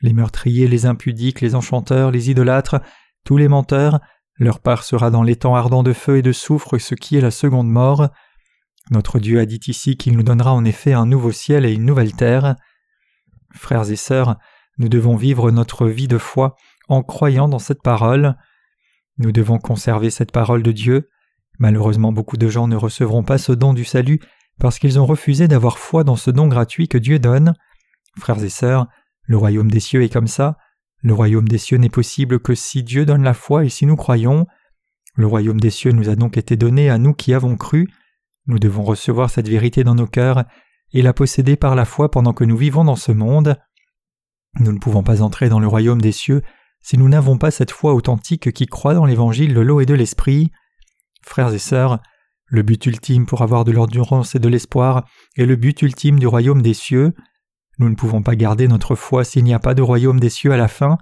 [0.00, 2.80] les meurtriers, les impudiques, les enchanteurs, les idolâtres,
[3.22, 4.00] tous les menteurs,
[4.38, 7.30] leur part sera dans l'étang ardent de feu et de soufre, ce qui est la
[7.30, 8.08] seconde mort.
[8.90, 11.84] Notre Dieu a dit ici qu'il nous donnera en effet un nouveau ciel et une
[11.84, 12.56] nouvelle terre.
[13.54, 14.38] Frères et sœurs,
[14.78, 16.56] nous devons vivre notre vie de foi
[16.88, 18.36] en croyant dans cette parole.
[19.18, 21.08] Nous devons conserver cette parole de Dieu.
[21.58, 24.20] Malheureusement beaucoup de gens ne recevront pas ce don du salut
[24.58, 27.54] parce qu'ils ont refusé d'avoir foi dans ce don gratuit que Dieu donne.
[28.18, 28.86] Frères et sœurs,
[29.22, 30.56] le royaume des cieux est comme ça.
[31.02, 33.96] Le royaume des cieux n'est possible que si Dieu donne la foi et si nous
[33.96, 34.46] croyons.
[35.16, 37.88] Le royaume des cieux nous a donc été donné à nous qui avons cru.
[38.46, 40.44] Nous devons recevoir cette vérité dans nos cœurs
[40.92, 43.56] et la posséder par la foi pendant que nous vivons dans ce monde.
[44.60, 46.42] Nous ne pouvons pas entrer dans le royaume des cieux
[46.84, 49.94] si nous n'avons pas cette foi authentique qui croit dans l'évangile de l'eau et de
[49.94, 50.52] l'esprit.
[51.22, 51.98] Frères et sœurs,
[52.46, 56.26] le but ultime pour avoir de l'endurance et de l'espoir est le but ultime du
[56.26, 57.14] royaume des cieux.
[57.78, 60.52] Nous ne pouvons pas garder notre foi s'il n'y a pas de royaume des cieux
[60.52, 60.98] à la fin.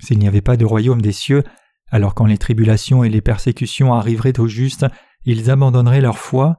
[0.00, 1.42] S'il n'y avait pas de royaume des cieux,
[1.90, 4.86] alors quand les tribulations et les persécutions arriveraient aux justes,
[5.24, 6.56] ils abandonneraient leur foi.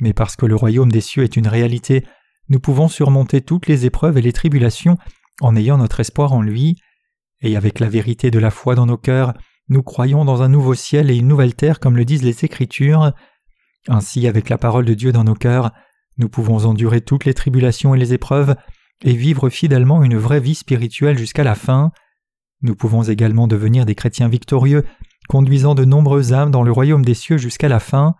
[0.00, 2.06] Mais parce que le royaume des cieux est une réalité,
[2.48, 4.96] nous pouvons surmonter toutes les épreuves et les tribulations
[5.40, 6.76] en ayant notre espoir en lui.
[7.40, 9.34] Et avec la vérité de la foi dans nos cœurs,
[9.68, 13.12] nous croyons dans un nouveau ciel et une nouvelle terre comme le disent les Écritures.
[13.86, 15.72] Ainsi, avec la parole de Dieu dans nos cœurs,
[16.16, 18.56] nous pouvons endurer toutes les tribulations et les épreuves
[19.04, 21.92] et vivre fidèlement une vraie vie spirituelle jusqu'à la fin.
[22.62, 24.84] Nous pouvons également devenir des chrétiens victorieux,
[25.28, 28.16] conduisant de nombreuses âmes dans le royaume des cieux jusqu'à la fin.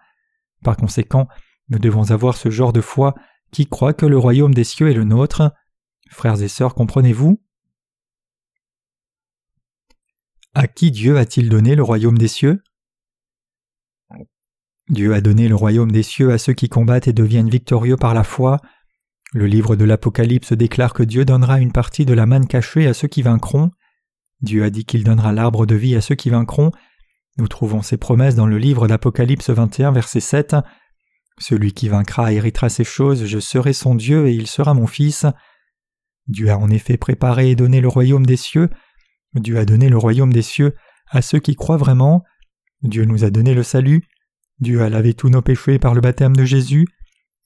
[0.62, 1.26] Par conséquent,
[1.70, 3.14] nous devons avoir ce genre de foi
[3.50, 5.52] qui croit que le royaume des cieux est le nôtre.
[6.10, 7.40] Frères et sœurs, comprenez-vous?
[10.54, 12.62] À qui Dieu a-t-il donné le royaume des cieux?
[14.88, 18.14] Dieu a donné le royaume des cieux à ceux qui combattent et deviennent victorieux par
[18.14, 18.58] la foi.
[19.34, 22.94] Le livre de l'Apocalypse déclare que Dieu donnera une partie de la manne cachée à
[22.94, 23.70] ceux qui vaincront.
[24.40, 26.70] Dieu a dit qu'il donnera l'arbre de vie à ceux qui vaincront.
[27.36, 30.56] Nous trouvons ces promesses dans le livre d'Apocalypse 21, verset 7.
[31.38, 35.26] Celui qui vaincra héritera ces choses, je serai son Dieu et il sera mon fils.
[36.26, 38.70] Dieu a en effet préparé et donné le royaume des cieux.
[39.34, 40.74] Dieu a donné le royaume des cieux
[41.10, 42.24] à ceux qui croient vraiment.
[42.82, 44.04] Dieu nous a donné le salut.
[44.60, 46.86] Dieu a lavé tous nos péchés par le baptême de Jésus.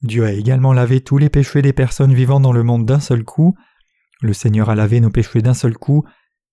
[0.03, 3.25] Dieu a également lavé tous les péchés des personnes vivant dans le monde d'un seul
[3.25, 3.55] coup.
[4.21, 6.05] Le Seigneur a lavé nos péchés d'un seul coup.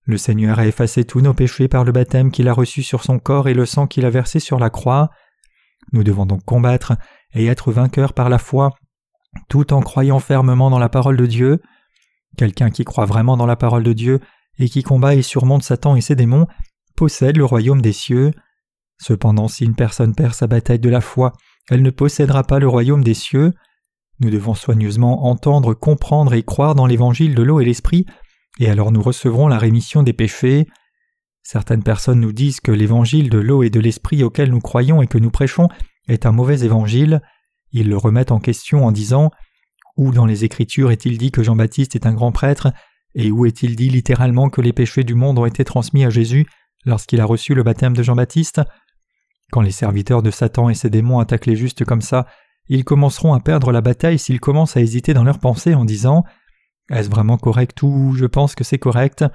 [0.05, 3.19] Le Seigneur a effacé tous nos péchés par le baptême qu'il a reçu sur son
[3.19, 5.09] corps et le sang qu'il a versé sur la croix.
[5.93, 6.93] Nous devons donc combattre
[7.33, 8.71] et être vainqueurs par la foi,
[9.49, 11.61] tout en croyant fermement dans la parole de Dieu.
[12.37, 14.19] Quelqu'un qui croit vraiment dans la parole de Dieu
[14.59, 16.47] et qui combat et surmonte Satan et ses démons
[16.95, 18.31] possède le royaume des cieux.
[19.01, 21.31] Cependant, si une personne perd sa bataille de la foi,
[21.69, 23.53] elle ne possédera pas le royaume des cieux.
[24.19, 28.05] Nous devons soigneusement entendre, comprendre et croire dans l'évangile de l'eau et l'esprit,
[28.59, 30.67] et alors nous recevrons la rémission des péchés.
[31.41, 35.07] Certaines personnes nous disent que l'évangile de l'eau et de l'esprit auquel nous croyons et
[35.07, 35.69] que nous prêchons
[36.09, 37.21] est un mauvais évangile.
[37.71, 39.31] Ils le remettent en question en disant
[39.95, 42.73] Où dans les Écritures est-il dit que Jean-Baptiste est un grand prêtre?
[43.15, 46.47] Et où est-il dit littéralement que les péchés du monde ont été transmis à Jésus
[46.85, 48.61] lorsqu'il a reçu le baptême de Jean-Baptiste?
[49.51, 52.27] Quand les serviteurs de Satan et ses démons attaquent les justes comme ça,
[52.67, 56.23] ils commenceront à perdre la bataille s'ils commencent à hésiter dans leurs pensées en disant
[56.91, 59.25] Est-ce vraiment correct ou je pense que c'est correct?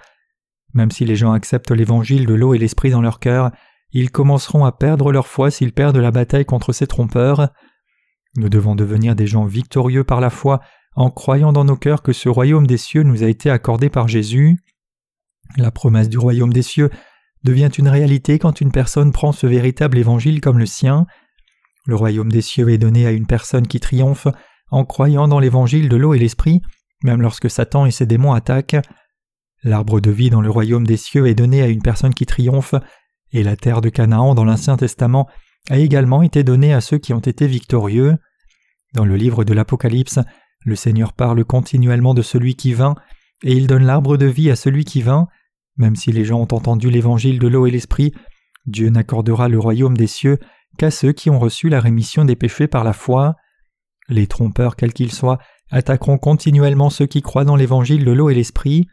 [0.73, 3.51] Même si les gens acceptent l'évangile de l'eau et l'esprit dans leur cœur,
[3.93, 7.49] ils commenceront à perdre leur foi s'ils perdent la bataille contre ces trompeurs.
[8.37, 10.61] Nous devons devenir des gens victorieux par la foi
[10.95, 14.09] en croyant dans nos cœurs que ce royaume des cieux nous a été accordé par
[14.09, 14.59] Jésus.
[15.57, 16.91] La promesse du royaume des cieux
[17.43, 21.07] devient une réalité quand une personne prend ce véritable évangile comme le sien.
[21.87, 24.29] Le royaume des cieux est donné à une personne qui triomphe
[24.71, 26.63] en croyant dans l'évangile de l'eau et l'esprit,
[27.03, 28.83] même lorsque Satan et ses démons attaquent.
[29.63, 32.75] L'arbre de vie dans le royaume des cieux est donné à une personne qui triomphe,
[33.33, 35.29] et la terre de Canaan dans l'Ancien Testament
[35.71, 38.17] a également été donnée à ceux qui ont été victorieux.
[38.95, 40.19] Dans le livre de l'Apocalypse,
[40.65, 42.95] le Seigneur parle continuellement de celui qui vint,
[43.43, 45.29] et il donne l'arbre de vie à celui qui vint.
[45.77, 48.13] Même si les gens ont entendu l'évangile de l'eau et l'esprit,
[48.67, 50.39] Dieu n'accordera le royaume des cieux
[50.79, 53.37] qu'à ceux qui ont reçu la rémission des péchés par la foi.
[54.09, 55.39] Les trompeurs, quels qu'ils soient,
[55.71, 58.87] attaqueront continuellement ceux qui croient dans l'évangile de l'eau et l'esprit.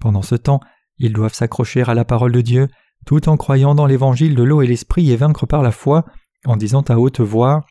[0.00, 0.60] Pendant ce temps,
[0.98, 2.68] ils doivent s'accrocher à la parole de Dieu,
[3.06, 6.04] tout en croyant dans l'évangile de l'eau et l'esprit et vaincre par la foi,
[6.44, 7.64] en disant à haute voix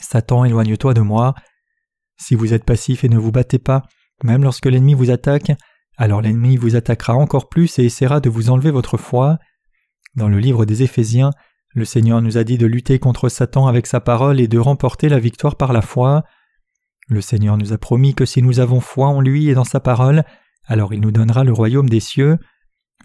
[0.00, 1.34] Satan, éloigne-toi de moi.
[2.20, 3.82] Si vous êtes passif et ne vous battez pas,
[4.22, 5.52] même lorsque l'ennemi vous attaque,
[5.96, 9.38] alors l'ennemi vous attaquera encore plus et essaiera de vous enlever votre foi.
[10.16, 11.30] Dans le livre des Éphésiens,
[11.74, 15.08] le Seigneur nous a dit de lutter contre Satan avec sa parole et de remporter
[15.08, 16.24] la victoire par la foi.
[17.08, 19.80] Le Seigneur nous a promis que si nous avons foi en lui et dans sa
[19.80, 20.22] parole,
[20.66, 22.36] alors il nous donnera le royaume des cieux.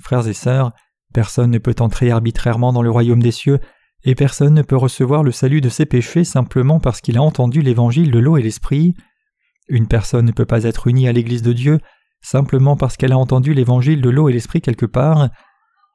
[0.01, 0.73] Frères et sœurs,
[1.13, 3.60] personne ne peut entrer arbitrairement dans le royaume des cieux,
[4.05, 7.61] et personne ne peut recevoir le salut de ses péchés simplement parce qu'il a entendu
[7.61, 8.93] l'évangile de l'eau et l'esprit.
[9.67, 11.79] Une personne ne peut pas être unie à l'Église de Dieu
[12.21, 15.29] simplement parce qu'elle a entendu l'évangile de l'eau et l'esprit quelque part.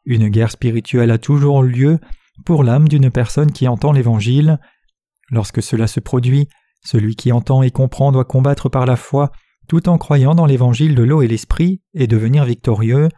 [0.05, 1.99] Une guerre spirituelle a toujours lieu
[2.45, 4.59] pour l'âme d'une personne qui entend l'évangile.
[5.31, 6.49] Lorsque cela se produit,
[6.83, 9.31] celui qui entend et comprend doit combattre par la foi
[9.69, 13.09] tout en croyant dans l'évangile de l'eau et l'esprit et devenir victorieux.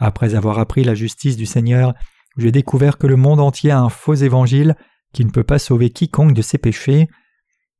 [0.00, 1.94] Après avoir appris la justice du Seigneur,
[2.38, 4.76] j'ai découvert que le monde entier a un faux évangile
[5.12, 7.08] qui ne peut pas sauver quiconque de ses péchés.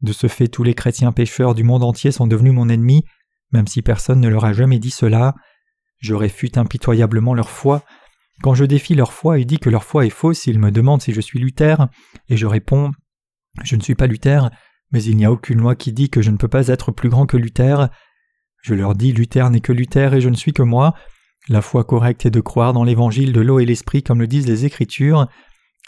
[0.00, 3.04] De ce fait, tous les chrétiens pécheurs du monde entier sont devenus mon ennemi,
[3.52, 5.36] même si personne ne leur a jamais dit cela.
[5.98, 7.84] Je réfute impitoyablement leur foi.
[8.42, 11.02] Quand je défie leur foi et dis que leur foi est fausse, ils me demandent
[11.02, 11.88] si je suis Luther,
[12.28, 12.90] et je réponds
[13.62, 14.50] Je ne suis pas Luther,
[14.90, 17.08] mais il n'y a aucune loi qui dit que je ne peux pas être plus
[17.08, 17.88] grand que Luther.
[18.62, 20.94] Je leur dis Luther n'est que Luther et je ne suis que moi.
[21.48, 24.46] La foi correcte est de croire dans l'évangile de l'eau et l'esprit comme le disent
[24.46, 25.28] les Écritures.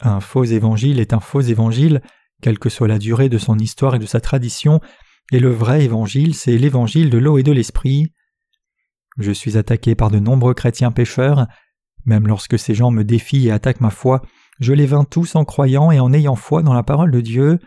[0.01, 2.01] Un faux évangile est un faux évangile,
[2.41, 4.81] quelle que soit la durée de son histoire et de sa tradition,
[5.33, 8.13] et le vrai évangile, c'est l'évangile de l'eau et de l'esprit.
[9.19, 11.47] Je suis attaqué par de nombreux chrétiens pécheurs,
[12.07, 14.23] même lorsque ces gens me défient et attaquent ma foi,
[14.61, 17.59] je les vins tous en croyant et en ayant foi dans la parole de Dieu.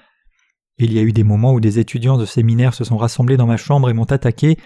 [0.78, 3.48] Il y a eu des moments où des étudiants de séminaire se sont rassemblés dans
[3.48, 4.58] ma chambre et m'ont attaqué,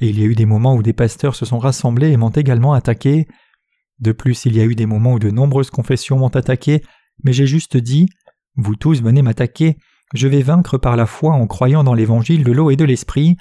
[0.00, 2.30] et il y a eu des moments où des pasteurs se sont rassemblés et m'ont
[2.30, 3.26] également attaqué.
[3.98, 6.82] De plus, il y a eu des moments où de nombreuses confessions m'ont attaqué,
[7.24, 8.08] mais j'ai juste dit
[8.56, 9.76] Vous tous venez m'attaquer,
[10.14, 13.36] je vais vaincre par la foi en croyant dans l'évangile de l'eau et de l'esprit.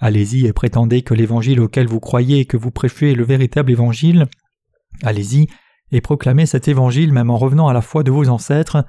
[0.00, 3.70] Allez-y et prétendez que l'évangile auquel vous croyez et que vous prêchez est le véritable
[3.70, 4.26] évangile.
[5.02, 5.46] Allez-y
[5.92, 8.84] et proclamez cet évangile même en revenant à la foi de vos ancêtres.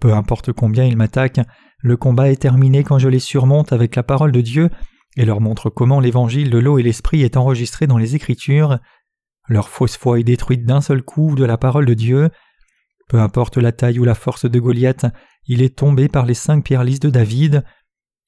[0.00, 1.40] Peu importe combien ils m'attaquent,
[1.78, 4.70] le combat est terminé quand je les surmonte avec la parole de Dieu
[5.16, 8.78] et leur montre comment l'évangile de l'eau et l'esprit est enregistré dans les Écritures.
[9.48, 12.30] Leur fausse foi est détruite d'un seul coup de la parole de Dieu.
[13.08, 15.06] Peu importe la taille ou la force de Goliath,
[15.46, 17.64] il est tombé par les cinq pierres lisses de David.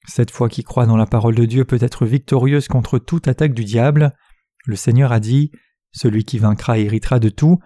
[0.05, 3.53] Cette foi qui croit dans la parole de Dieu peut être victorieuse contre toute attaque
[3.53, 4.13] du diable.
[4.65, 5.51] Le Seigneur a dit
[5.93, 7.59] Celui qui vaincra héritera de tout.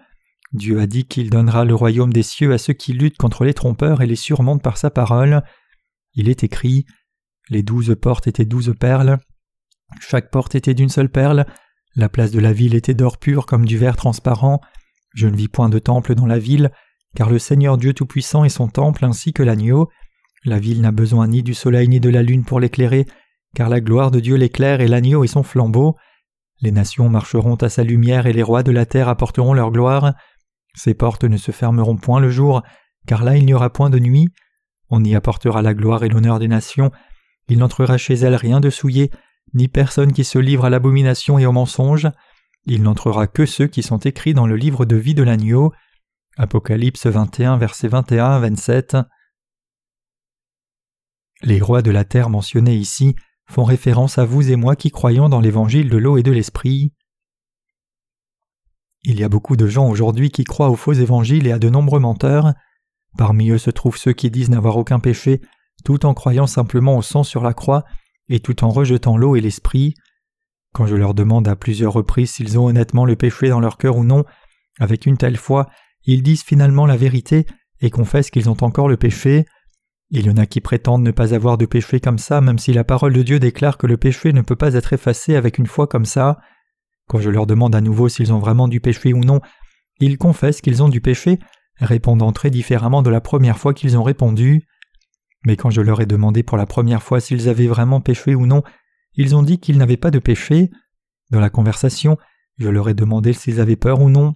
[0.52, 3.54] Dieu a dit qu'il donnera le royaume des cieux à ceux qui luttent contre les
[3.54, 5.42] trompeurs et les surmontent par sa parole.
[6.14, 6.86] Il est écrit
[7.50, 9.18] Les douze portes étaient douze perles.
[10.00, 11.46] Chaque porte était d'une seule perle.
[11.96, 14.60] La place de la ville était d'or pur comme du verre transparent.
[15.14, 16.70] Je ne vis point de temple dans la ville,
[17.16, 19.88] car le Seigneur Dieu Tout-Puissant est son temple ainsi que l'agneau.
[20.44, 23.06] La ville n'a besoin ni du soleil ni de la lune pour l'éclairer,
[23.54, 25.96] car la gloire de Dieu l'éclaire et l'agneau est son flambeau.
[26.60, 30.14] Les nations marcheront à sa lumière et les rois de la terre apporteront leur gloire.
[30.74, 32.62] Ses portes ne se fermeront point le jour,
[33.06, 34.28] car là il n'y aura point de nuit.
[34.90, 36.90] On y apportera la gloire et l'honneur des nations.
[37.48, 39.10] Il n'entrera chez elles rien de souillé,
[39.54, 42.08] ni personne qui se livre à l'abomination et au mensonge.
[42.66, 45.72] Il n'entrera que ceux qui sont écrits dans le livre de vie de l'agneau.
[46.36, 48.96] Apocalypse 21, versets 21 à 27.
[51.42, 53.14] Les rois de la terre mentionnés ici
[53.46, 56.92] font référence à vous et moi qui croyons dans l'évangile de l'eau et de l'esprit.
[59.04, 61.70] Il y a beaucoup de gens aujourd'hui qui croient aux faux évangiles et à de
[61.70, 62.52] nombreux menteurs.
[63.16, 65.40] Parmi eux se trouvent ceux qui disent n'avoir aucun péché,
[65.88, 67.82] tout en croyant simplement au sang sur la croix
[68.28, 69.94] et tout en rejetant l'eau et l'esprit.
[70.74, 73.96] Quand je leur demande à plusieurs reprises s'ils ont honnêtement le péché dans leur cœur
[73.96, 74.26] ou non,
[74.78, 75.70] avec une telle foi,
[76.04, 77.46] ils disent finalement la vérité
[77.80, 79.46] et confessent qu'ils ont encore le péché.
[80.10, 82.74] Il y en a qui prétendent ne pas avoir de péché comme ça, même si
[82.74, 85.66] la parole de Dieu déclare que le péché ne peut pas être effacé avec une
[85.66, 86.38] foi comme ça.
[87.08, 89.40] Quand je leur demande à nouveau s'ils ont vraiment du péché ou non,
[90.00, 91.38] ils confessent qu'ils ont du péché,
[91.76, 94.66] répondant très différemment de la première fois qu'ils ont répondu.
[95.48, 98.44] Mais quand je leur ai demandé pour la première fois s'ils avaient vraiment péché ou
[98.44, 98.62] non,
[99.14, 100.70] ils ont dit qu'ils n'avaient pas de péché.
[101.30, 102.18] Dans la conversation,
[102.58, 104.34] je leur ai demandé s'ils avaient peur ou non,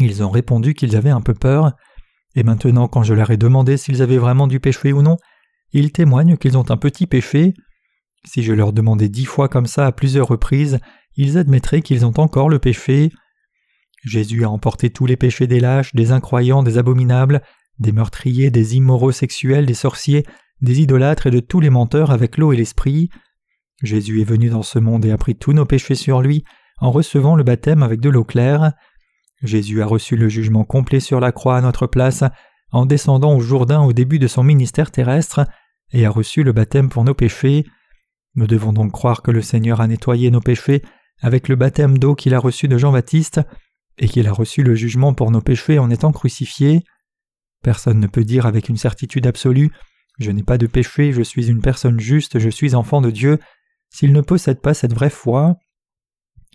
[0.00, 1.72] ils ont répondu qu'ils avaient un peu peur,
[2.34, 5.18] et maintenant quand je leur ai demandé s'ils avaient vraiment du péché ou non,
[5.72, 7.52] ils témoignent qu'ils ont un petit péché.
[8.24, 10.78] Si je leur demandais dix fois comme ça à plusieurs reprises,
[11.16, 13.10] ils admettraient qu'ils ont encore le péché.
[14.04, 17.42] Jésus a emporté tous les péchés des lâches, des incroyants, des abominables,
[17.80, 20.24] des meurtriers, des immoraux sexuels, des sorciers,
[20.60, 23.10] des idolâtres et de tous les menteurs avec l'eau et l'esprit.
[23.82, 26.44] Jésus est venu dans ce monde et a pris tous nos péchés sur lui
[26.78, 28.72] en recevant le baptême avec de l'eau claire.
[29.42, 32.24] Jésus a reçu le jugement complet sur la croix à notre place
[32.72, 35.46] en descendant au Jourdain au début de son ministère terrestre
[35.92, 37.64] et a reçu le baptême pour nos péchés.
[38.34, 40.82] Nous devons donc croire que le Seigneur a nettoyé nos péchés
[41.20, 43.40] avec le baptême d'eau qu'il a reçu de Jean-Baptiste
[43.98, 46.84] et qu'il a reçu le jugement pour nos péchés en étant crucifié.
[47.62, 49.70] Personne ne peut dire avec une certitude absolue
[50.18, 53.38] Je n'ai pas de péché, je suis une personne juste, je suis enfant de Dieu,
[53.90, 55.56] s'il ne possède pas cette vraie foi.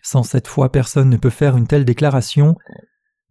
[0.02, 2.56] Sans cette foi, personne ne peut faire une telle déclaration.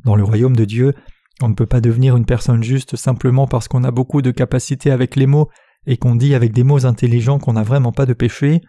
[0.04, 0.94] Dans le royaume de Dieu,
[1.42, 4.90] on ne peut pas devenir une personne juste simplement parce qu'on a beaucoup de capacités
[4.90, 5.50] avec les mots
[5.86, 8.60] et qu'on dit avec des mots intelligents qu'on n'a vraiment pas de péché.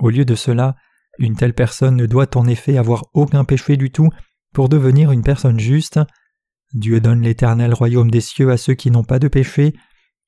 [0.00, 0.76] Au lieu de cela,
[1.18, 4.10] une telle personne ne doit en effet avoir aucun péché du tout
[4.52, 6.00] pour devenir une personne juste.
[6.76, 9.72] Dieu donne l'éternel royaume des cieux à ceux qui n'ont pas de péché.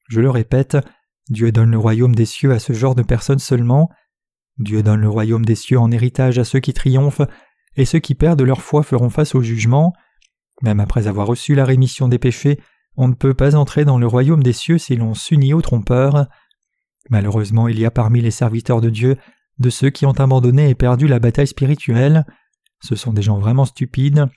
[0.08, 0.78] Je le répète,
[1.28, 3.90] Dieu donne le royaume des cieux à ce genre de personnes seulement.
[4.56, 7.28] Dieu donne le royaume des cieux en héritage à ceux qui triomphent,
[7.76, 9.92] et ceux qui perdent leur foi feront face au jugement.
[10.62, 12.58] Même après avoir reçu la rémission des péchés,
[12.96, 16.28] on ne peut pas entrer dans le royaume des cieux si l'on s'unit aux trompeurs.
[17.10, 19.18] Malheureusement, il y a parmi les serviteurs de Dieu
[19.58, 22.24] de ceux qui ont abandonné et perdu la bataille spirituelle.
[22.82, 24.28] Ce sont des gens vraiment stupides.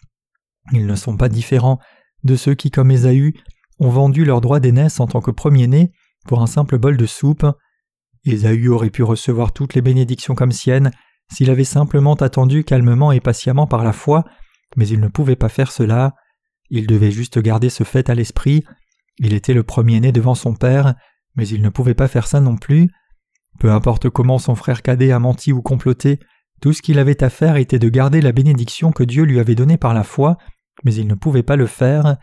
[0.74, 1.80] Ils ne sont pas différents
[2.24, 3.34] de ceux qui, comme Ésaü,
[3.80, 5.92] ont vendu leur droit d'aînesse en tant que premier-né
[6.28, 7.46] pour un simple bol de soupe.
[8.26, 10.92] Ésaü aurait pu recevoir toutes les bénédictions comme siennes
[11.34, 14.26] s'il avait simplement attendu calmement et patiemment par la foi,
[14.76, 16.14] mais il ne pouvait pas faire cela.
[16.70, 18.64] Il devait juste garder ce fait à l'esprit.
[19.18, 20.94] Il était le premier-né devant son père,
[21.36, 22.90] mais il ne pouvait pas faire ça non plus.
[23.60, 26.20] Peu importe comment son frère cadet a menti ou comploté,
[26.62, 29.56] tout ce qu'il avait à faire était de garder la bénédiction que Dieu lui avait
[29.56, 30.38] donnée par la foi,
[30.84, 32.18] mais il ne pouvait pas le faire.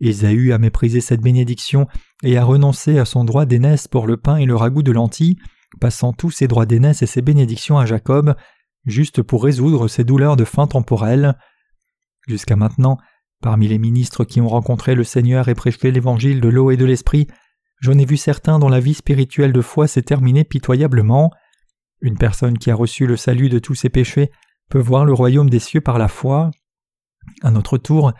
[0.00, 1.86] Ésaü a méprisé cette bénédiction
[2.22, 5.36] et a renoncé à son droit d'aînesse pour le pain et le ragoût de lentilles,
[5.80, 8.34] passant tous ses droits d'aînesse et ses bénédictions à Jacob,
[8.86, 11.36] juste pour résoudre ses douleurs de faim temporelle.
[12.26, 12.98] Jusqu'à maintenant,
[13.42, 16.84] parmi les ministres qui ont rencontré le Seigneur et prêché l'évangile de l'eau et de
[16.84, 17.26] l'esprit,
[17.80, 21.30] j'en ai vu certains dont la vie spirituelle de foi s'est terminée pitoyablement.
[22.00, 24.30] Une personne qui a reçu le salut de tous ses péchés
[24.68, 26.50] peut voir le royaume des cieux par la foi.
[27.42, 28.12] À notre tour,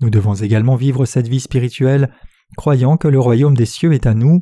[0.00, 2.10] nous devons également vivre cette vie spirituelle,
[2.56, 4.40] croyant que le royaume des cieux est à nous.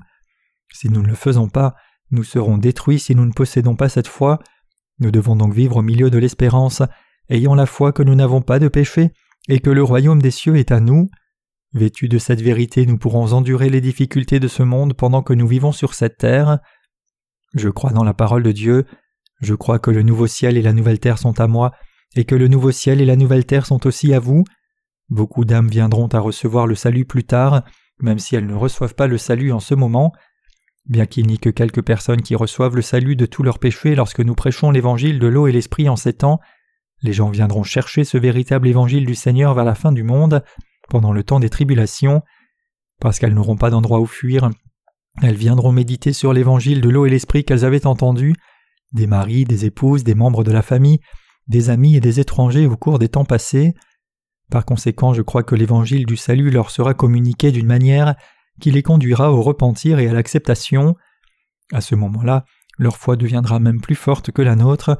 [0.72, 1.74] Si nous ne le faisons pas,
[2.10, 4.38] nous serons détruits si nous ne possédons pas cette foi.
[4.98, 6.82] Nous devons donc vivre au milieu de l'espérance,
[7.28, 9.12] ayant la foi que nous n'avons pas de péché
[9.48, 11.10] et que le royaume des cieux est à nous.
[11.72, 15.46] Vêtus de cette vérité, nous pourrons endurer les difficultés de ce monde pendant que nous
[15.46, 16.60] vivons sur cette terre.
[17.54, 18.86] Je crois dans la parole de Dieu,
[19.40, 21.72] je crois que le nouveau ciel et la nouvelle terre sont à moi,
[22.16, 24.44] et que le nouveau ciel et la nouvelle terre sont aussi à vous.
[25.08, 27.62] Beaucoup d'âmes viendront à recevoir le salut plus tard,
[28.00, 30.12] même si elles ne reçoivent pas le salut en ce moment.
[30.86, 33.94] Bien qu'il n'y ait que quelques personnes qui reçoivent le salut de tous leurs péchés
[33.94, 36.40] lorsque nous prêchons l'évangile de l'eau et l'esprit en ces temps,
[37.02, 40.42] les gens viendront chercher ce véritable évangile du Seigneur vers la fin du monde,
[40.88, 42.22] pendant le temps des tribulations.
[43.00, 44.50] Parce qu'elles n'auront pas d'endroit où fuir,
[45.22, 48.34] elles viendront méditer sur l'évangile de l'eau et l'esprit qu'elles avaient entendu,
[48.92, 51.00] des maris, des épouses, des membres de la famille,
[51.48, 53.74] des amis et des étrangers au cours des temps passés.
[54.50, 58.14] Par conséquent, je crois que l'évangile du salut leur sera communiqué d'une manière
[58.60, 60.94] qui les conduira au repentir et à l'acceptation.
[61.72, 62.44] À ce moment-là,
[62.78, 64.98] leur foi deviendra même plus forte que la nôtre.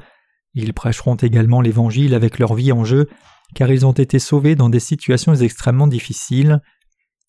[0.55, 3.09] Ils prêcheront également l'Évangile avec leur vie en jeu,
[3.55, 6.61] car ils ont été sauvés dans des situations extrêmement difficiles.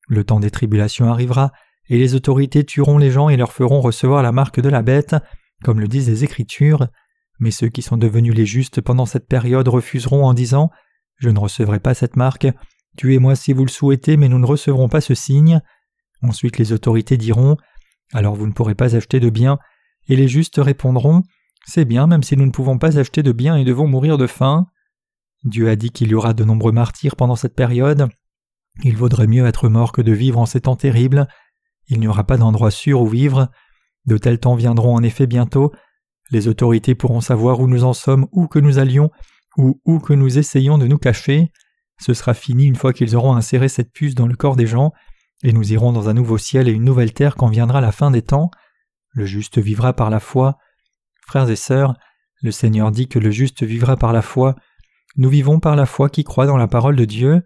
[0.08, 1.52] Le temps des tribulations arrivera,
[1.90, 5.16] et les autorités tueront les gens et leur feront recevoir la marque de la bête,
[5.64, 6.88] comme le disent les Écritures.
[7.40, 10.72] Mais ceux qui sont devenus les justes pendant cette période refuseront en disant
[11.18, 12.48] Je ne recevrai pas cette marque,
[12.98, 15.62] tuez-moi si vous le souhaitez, mais nous ne recevrons pas ce signe.
[16.22, 17.58] Ensuite les autorités diront
[18.14, 19.60] Alors vous ne pourrez pas acheter de biens,
[20.08, 21.24] et les justes répondront
[21.66, 24.28] C'est bien, même si nous ne pouvons pas acheter de biens et devons mourir de
[24.28, 24.68] faim.
[25.44, 28.08] Dieu a dit qu'il y aura de nombreux martyrs pendant cette période.
[28.84, 31.28] Il vaudrait mieux être mort que de vivre en ces temps terribles.
[31.88, 33.50] Il n'y aura pas d'endroit sûr où vivre.
[34.06, 35.72] De tels temps viendront en effet bientôt.
[36.32, 39.12] Les autorités pourront savoir où nous en sommes, où que nous allions,
[39.58, 41.52] ou où que nous essayons de nous cacher.
[42.00, 44.92] Ce sera fini une fois qu'ils auront inséré cette puce dans le corps des gens,
[45.44, 48.12] et nous irons dans un nouveau ciel et une nouvelle terre quand viendra la fin
[48.12, 48.50] des temps.
[49.12, 50.58] Le juste vivra par la foi.
[51.28, 51.94] Frères et sœurs,
[52.42, 54.56] le Seigneur dit que le juste vivra par la foi.
[55.18, 57.44] Nous vivons par la foi qui croit dans la parole de Dieu.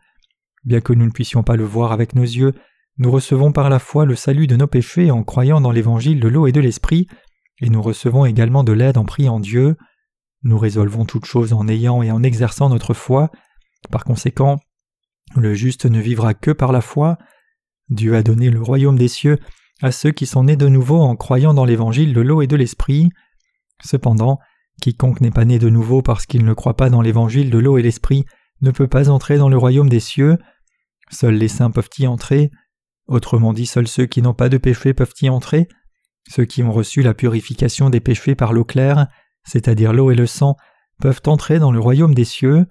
[0.64, 2.54] Bien que nous ne puissions pas le voir avec nos yeux,
[2.98, 6.28] nous recevons par la foi le salut de nos péchés en croyant dans l'évangile de
[6.28, 7.08] l'eau et de l'esprit,
[7.62, 9.78] et nous recevons également de l'aide en priant Dieu.
[10.44, 13.32] Nous résolvons toutes choses en ayant et en exerçant notre foi.
[13.92, 14.60] Par conséquent,
[15.36, 17.18] le juste ne vivra que par la foi.
[17.90, 19.40] Dieu a donné le royaume des cieux
[19.82, 22.56] à ceux qui sont nés de nouveau en croyant dans l'évangile de l'eau et de
[22.56, 23.10] l'esprit.
[23.84, 24.40] Cependant,
[24.82, 27.78] quiconque n'est pas né de nouveau parce qu'il ne croit pas dans l'évangile de l'eau
[27.78, 28.26] et l'esprit
[28.62, 30.38] ne peut pas entrer dans le royaume des cieux.
[31.12, 32.52] Seuls les saints peuvent y entrer.
[33.08, 35.68] Autrement dit, seuls ceux qui n'ont pas de péché peuvent y entrer.
[36.30, 39.08] Ceux qui ont reçu la purification des péchés par l'eau claire,
[39.44, 40.56] c'est-à-dire l'eau et le sang,
[41.00, 42.68] peuvent entrer dans le royaume des cieux.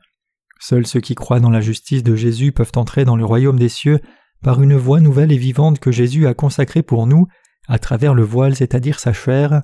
[0.60, 3.68] Seuls ceux qui croient dans la justice de Jésus peuvent entrer dans le royaume des
[3.68, 4.00] cieux
[4.42, 7.26] par une voie nouvelle et vivante que Jésus a consacrée pour nous
[7.66, 9.62] à travers le voile, c'est-à-dire sa chair.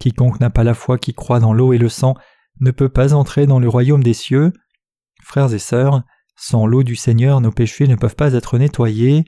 [0.00, 2.14] Quiconque n'a pas la foi qui croit dans l'eau et le sang
[2.60, 4.52] ne peut pas entrer dans le royaume des cieux.
[5.22, 6.02] Frères et sœurs,
[6.36, 9.24] sans l'eau du Seigneur, nos péchés ne peuvent pas être nettoyés.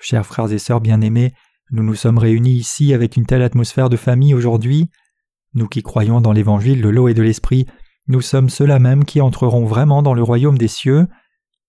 [0.00, 1.32] Chers frères et sœurs bien-aimés,
[1.72, 4.88] nous nous sommes réunis ici avec une telle atmosphère de famille aujourd'hui.
[5.54, 7.66] Nous qui croyons dans l'évangile de l'eau et de l'esprit,
[8.08, 11.06] nous sommes ceux-là même qui entreront vraiment dans le royaume des cieux.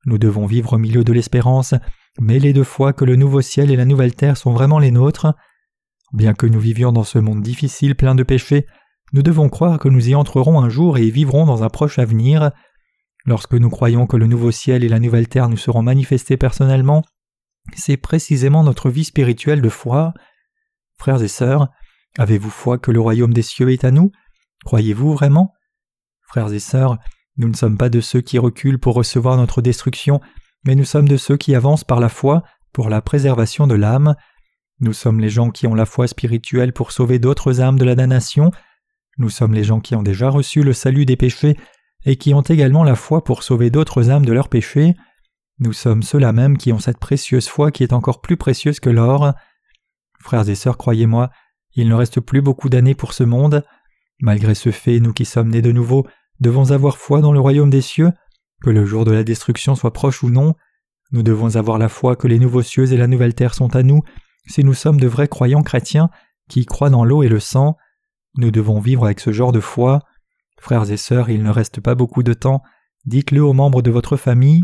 [0.05, 1.75] Nous devons vivre au milieu de l'espérance
[2.19, 5.33] mêlés de foi que le nouveau ciel et la nouvelle terre sont vraiment les nôtres.
[6.13, 8.65] Bien que nous vivions dans ce monde difficile plein de péchés,
[9.13, 11.99] nous devons croire que nous y entrerons un jour et y vivrons dans un proche
[11.99, 12.51] avenir.
[13.25, 17.03] Lorsque nous croyons que le nouveau ciel et la nouvelle terre nous seront manifestés personnellement,
[17.75, 20.13] c'est précisément notre vie spirituelle de foi.
[20.97, 21.69] Frères et sœurs,
[22.17, 24.11] avez-vous foi que le royaume des cieux est à nous?
[24.65, 25.53] Croyez-vous vraiment?
[26.27, 26.97] Frères et sœurs,
[27.37, 30.19] nous ne sommes pas de ceux qui reculent pour recevoir notre destruction,
[30.65, 32.43] mais nous sommes de ceux qui avancent par la foi
[32.73, 34.15] pour la préservation de l'âme.
[34.79, 37.95] Nous sommes les gens qui ont la foi spirituelle pour sauver d'autres âmes de la
[37.95, 38.51] damnation.
[39.17, 41.57] Nous sommes les gens qui ont déjà reçu le salut des péchés
[42.05, 44.95] et qui ont également la foi pour sauver d'autres âmes de leurs péchés.
[45.61, 48.89] Nous sommes ceux-là même qui ont cette précieuse foi qui est encore plus précieuse que
[48.89, 49.33] l'or.
[50.19, 51.29] Frères et sœurs, croyez-moi,
[51.75, 53.63] il ne reste plus beaucoup d'années pour ce monde.
[54.19, 56.07] Malgré ce fait, nous qui sommes nés de nouveau,
[56.39, 58.11] devons avoir foi dans le royaume des cieux,
[58.63, 60.55] que le jour de la destruction soit proche ou non.
[61.11, 63.83] Nous devons avoir la foi que les nouveaux cieux et la nouvelle terre sont à
[63.83, 64.01] nous,
[64.47, 66.09] si nous sommes de vrais croyants chrétiens
[66.49, 67.77] qui croient dans l'eau et le sang.
[68.35, 69.99] Nous devons vivre avec ce genre de foi.
[70.59, 72.63] Frères et sœurs, il ne reste pas beaucoup de temps.
[73.05, 74.63] Dites-le aux membres de votre famille.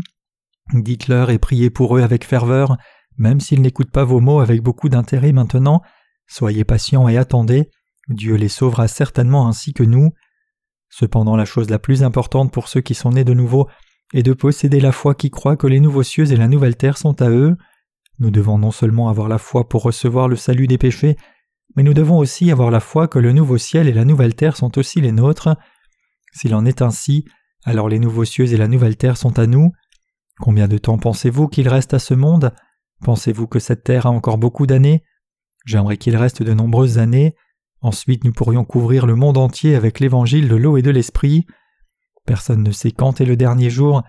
[0.72, 2.76] Dites-leur et priez pour eux avec ferveur,
[3.16, 5.82] même s'ils n'écoutent pas vos mots avec beaucoup d'intérêt maintenant.
[6.26, 7.70] Soyez patients et attendez.
[8.08, 10.10] Dieu les sauvera certainement ainsi que nous.
[10.90, 13.68] Cependant, la chose la plus importante pour ceux qui sont nés de nouveau
[14.14, 16.96] est de posséder la foi qui croit que les nouveaux cieux et la nouvelle terre
[16.96, 17.56] sont à eux.
[18.18, 21.16] Nous devons non seulement avoir la foi pour recevoir le salut des péchés,
[21.76, 24.56] mais nous devons aussi avoir la foi que le nouveau ciel et la nouvelle terre
[24.56, 25.56] sont aussi les nôtres.
[26.32, 27.24] S'il en est ainsi,
[27.64, 29.72] alors les nouveaux cieux et la nouvelle terre sont à nous.
[30.40, 32.52] Combien de temps pensez-vous qu'il reste à ce monde?
[33.04, 35.02] Pensez-vous que cette terre a encore beaucoup d'années?
[35.64, 37.34] J'aimerais qu'il reste de nombreuses années.
[37.80, 41.46] Ensuite nous pourrions couvrir le monde entier avec l'évangile de l'eau et de l'esprit.
[42.26, 44.02] Personne ne sait quand est le dernier jour,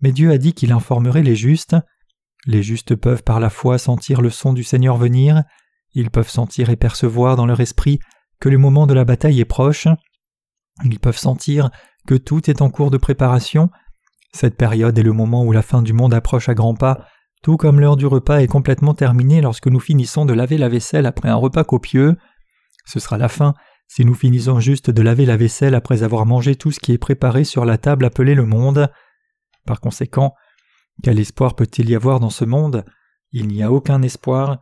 [0.00, 1.76] mais Dieu a dit qu'il informerait les justes.
[2.46, 5.42] Les justes peuvent par la foi sentir le son du Seigneur venir,
[5.96, 7.98] ils peuvent sentir et percevoir dans leur esprit
[8.38, 9.88] que le moment de la bataille est proche.
[10.84, 11.70] Ils peuvent sentir
[12.06, 13.70] que tout est en cours de préparation.
[14.36, 17.06] Cette période est le moment où la fin du monde approche à grands pas,
[17.42, 21.06] tout comme l'heure du repas est complètement terminée lorsque nous finissons de laver la vaisselle
[21.06, 22.18] après un repas copieux.
[22.84, 23.54] Ce sera la fin
[23.88, 26.98] si nous finissons juste de laver la vaisselle après avoir mangé tout ce qui est
[26.98, 28.92] préparé sur la table appelée le monde.
[29.64, 30.34] Par conséquent,
[31.02, 32.84] quel espoir peut-il y avoir dans ce monde?
[33.32, 34.58] Il n'y a aucun espoir,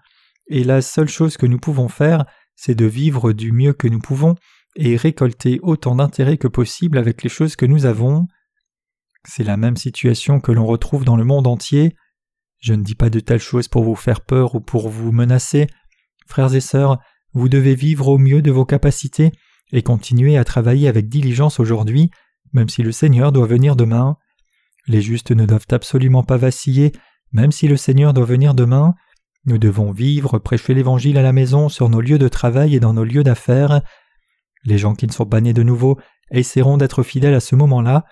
[0.46, 3.98] et la seule chose que nous pouvons faire, c'est de vivre du mieux que nous
[3.98, 4.36] pouvons
[4.76, 8.28] et récolter autant d'intérêt que possible avec les choses que nous avons.
[9.26, 11.96] C'est la même situation que l'on retrouve dans le monde entier.
[12.60, 15.66] Je ne dis pas de telles choses pour vous faire peur ou pour vous menacer.
[16.26, 16.98] Frères et sœurs,
[17.32, 19.32] vous devez vivre au mieux de vos capacités
[19.72, 22.10] et continuer à travailler avec diligence aujourd'hui,
[22.52, 24.16] même si le Seigneur doit venir demain.
[24.86, 26.92] Les justes ne doivent absolument pas vaciller,
[27.32, 28.94] même si le Seigneur doit venir demain.
[29.46, 32.92] Nous devons vivre, prêcher l'Évangile à la maison, sur nos lieux de travail et dans
[32.92, 33.82] nos lieux d'affaires.
[34.64, 35.98] Les gens qui ne sont pas nés de nouveau
[36.30, 38.04] essaieront d'être fidèles à ce moment-là,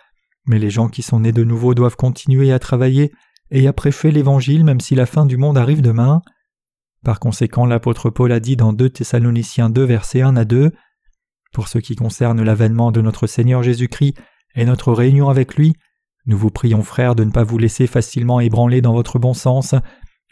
[0.46, 3.12] mais les gens qui sont nés de nouveau doivent continuer à travailler
[3.50, 6.22] et à prêcher l'Évangile même si la fin du monde arrive demain.
[7.04, 10.72] Par conséquent, l'apôtre Paul a dit dans 2 Thessaloniciens 2 versets 1 à 2
[11.52, 14.14] Pour ce qui concerne l'avènement de notre Seigneur Jésus-Christ
[14.54, 15.74] et notre réunion avec lui,
[16.26, 19.74] nous vous prions frères de ne pas vous laisser facilement ébranler dans votre bon sens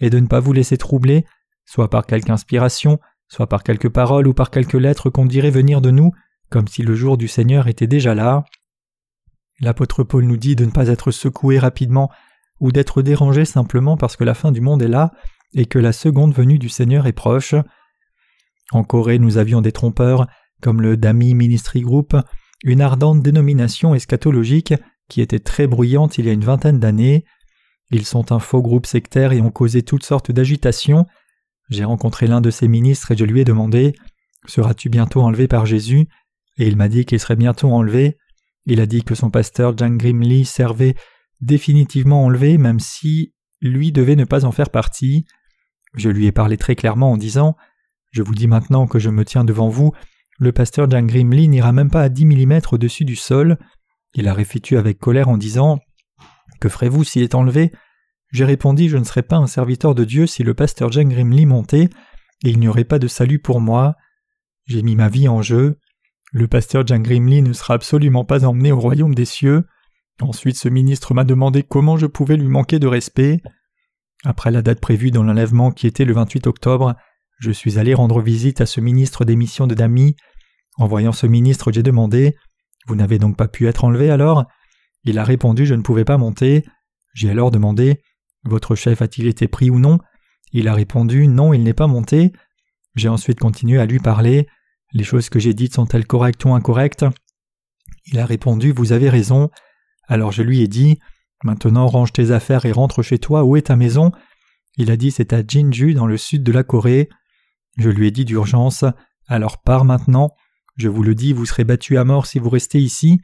[0.00, 1.24] et de ne pas vous laisser troubler,
[1.64, 5.80] soit par quelque inspiration, soit par quelques paroles ou par quelques lettres qu'on dirait venir
[5.80, 6.12] de nous,
[6.48, 8.44] comme si le jour du Seigneur était déjà là.
[9.61, 12.11] L'apôtre Paul nous dit de ne pas être secoué rapidement
[12.61, 15.12] ou d'être dérangé simplement parce que la fin du monde est là
[15.54, 17.54] et que la seconde venue du Seigneur est proche.
[18.72, 20.26] En Corée, nous avions des trompeurs,
[20.62, 22.16] comme le Dami Ministry Group,
[22.62, 24.74] une ardente dénomination eschatologique
[25.08, 27.24] qui était très bruyante il y a une vingtaine d'années.
[27.90, 31.06] Ils sont un faux groupe sectaire et ont causé toutes sortes d'agitations.
[31.68, 33.94] J'ai rencontré l'un de ses ministres et je lui ai demandé
[34.46, 36.08] Seras-tu bientôt enlevé par Jésus?
[36.56, 38.16] Et il m'a dit qu'il serait bientôt enlevé.
[38.66, 40.94] Il a dit que son pasteur Jan Grimley servait
[41.40, 45.24] définitivement enlevé, même si lui devait ne pas en faire partie.
[45.94, 47.56] Je lui ai parlé très clairement en disant
[48.12, 49.92] Je vous dis maintenant que je me tiens devant vous,
[50.38, 53.58] le pasteur Jan Grimley n'ira même pas à dix millimètres au-dessus du sol.
[54.14, 55.78] Il a réfuté avec colère en disant
[56.61, 57.72] Que ferez-vous s'il est enlevé?
[58.32, 61.44] J'ai répondu Je ne serai pas un serviteur de Dieu si le pasteur Jan Grimley
[61.44, 61.90] montait,
[62.44, 63.96] et il n'y aurait pas de salut pour moi.
[64.66, 65.78] J'ai mis ma vie en jeu.
[66.33, 69.64] Le pasteur Jan Grimley ne sera absolument pas emmené au royaume des cieux.
[70.20, 73.43] Ensuite, ce ministre m'a demandé comment je pouvais lui manquer de respect.
[74.24, 76.95] Après la date prévue dans l'enlèvement qui était le 28 octobre,
[77.39, 80.14] je suis allé rendre visite à ce ministre des missions de Dami.
[80.76, 82.37] En voyant ce ministre, j'ai demandé
[82.87, 84.45] Vous n'avez donc pas pu être enlevé alors?
[85.05, 86.64] Il a répondu Je ne pouvais pas monter.
[87.14, 88.03] J'ai alors demandé
[88.45, 89.99] Votre chef a-t-il été pris ou non?
[90.53, 92.33] Il a répondu Non, il n'est pas monté.
[92.95, 94.47] J'ai ensuite continué à lui parler.
[94.93, 97.05] Les choses que j'ai dites sont-elles correctes ou incorrectes?
[98.07, 99.51] Il a répondu Vous avez raison.
[100.09, 100.99] Alors je lui ai dit
[101.45, 104.11] Maintenant range tes affaires et rentre chez toi, où est ta maison?
[104.76, 107.09] Il a dit C'est à Jinju, dans le sud de la Corée.
[107.78, 108.84] Je lui ai dit d'urgence
[109.28, 110.34] Alors pars maintenant.
[110.76, 113.20] Je vous le dis, vous serez battu à mort si vous restez ici.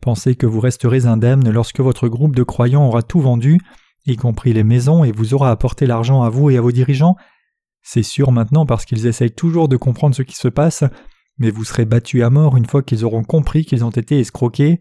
[0.00, 3.60] Pensez que vous resterez indemne lorsque votre groupe de croyants aura tout vendu,
[4.06, 7.16] y compris les maisons, et vous aura apporté l'argent à vous et à vos dirigeants.
[7.82, 10.84] C'est sûr maintenant parce qu'ils essayent toujours de comprendre ce qui se passe,
[11.40, 14.78] mais vous serez battu à mort une fois qu'ils auront compris qu'ils ont été escroqués.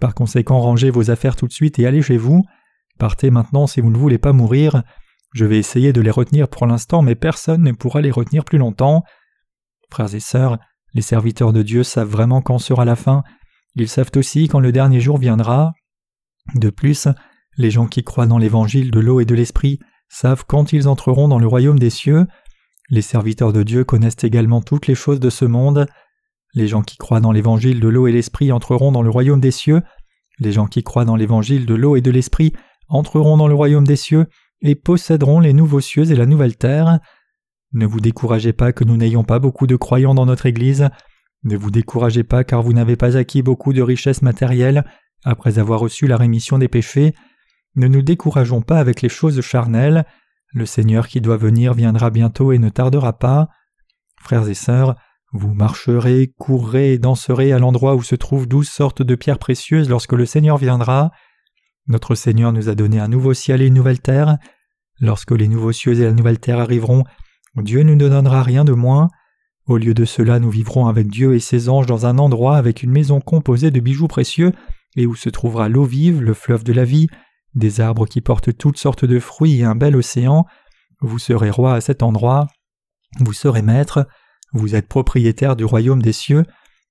[0.00, 2.44] Par conséquent, rangez vos affaires tout de suite et allez chez vous.
[2.98, 4.84] Partez maintenant si vous ne voulez pas mourir.
[5.34, 8.58] Je vais essayer de les retenir pour l'instant, mais personne ne pourra les retenir plus
[8.58, 9.02] longtemps.
[9.90, 10.58] Frères et sœurs,
[10.94, 13.24] les serviteurs de Dieu savent vraiment quand sera la fin.
[13.74, 15.72] Ils savent aussi quand le dernier jour viendra.
[16.54, 17.08] De plus,
[17.56, 21.28] les gens qui croient dans l'évangile de l'eau et de l'esprit savent quand ils entreront
[21.28, 22.26] dans le royaume des cieux.
[22.90, 25.86] Les serviteurs de Dieu connaissent également toutes les choses de ce monde.
[26.54, 29.50] Les gens qui croient dans l'évangile de l'eau et l'esprit entreront dans le royaume des
[29.50, 29.82] cieux.
[30.38, 32.52] Les gens qui croient dans l'évangile de l'eau et de l'esprit
[32.88, 34.26] entreront dans le royaume des cieux
[34.62, 37.00] et posséderont les nouveaux cieux et la nouvelle terre.
[37.74, 40.88] Ne vous découragez pas que nous n'ayons pas beaucoup de croyants dans notre Église.
[41.44, 44.84] Ne vous découragez pas car vous n'avez pas acquis beaucoup de richesses matérielles
[45.24, 47.14] après avoir reçu la rémission des péchés.
[47.76, 50.06] Ne nous décourageons pas avec les choses charnelles.
[50.52, 53.48] Le Seigneur qui doit venir viendra bientôt et ne tardera pas.
[54.20, 54.96] Frères et sœurs,
[55.32, 59.90] vous marcherez, courrez et danserez à l'endroit où se trouvent douze sortes de pierres précieuses
[59.90, 61.10] lorsque le Seigneur viendra.
[61.86, 64.38] Notre Seigneur nous a donné un nouveau ciel et une nouvelle terre.
[65.00, 67.04] Lorsque les nouveaux cieux et la nouvelle terre arriveront,
[67.56, 69.08] Dieu ne nous donnera rien de moins.
[69.66, 72.82] Au lieu de cela, nous vivrons avec Dieu et ses anges dans un endroit avec
[72.82, 74.52] une maison composée de bijoux précieux
[74.96, 77.08] et où se trouvera l'eau vive, le fleuve de la vie,
[77.54, 80.46] des arbres qui portent toutes sortes de fruits et un bel océan.
[81.00, 82.46] Vous serez roi à cet endroit.
[83.20, 84.06] Vous serez maître.
[84.52, 86.44] Vous êtes propriétaire du royaume des cieux.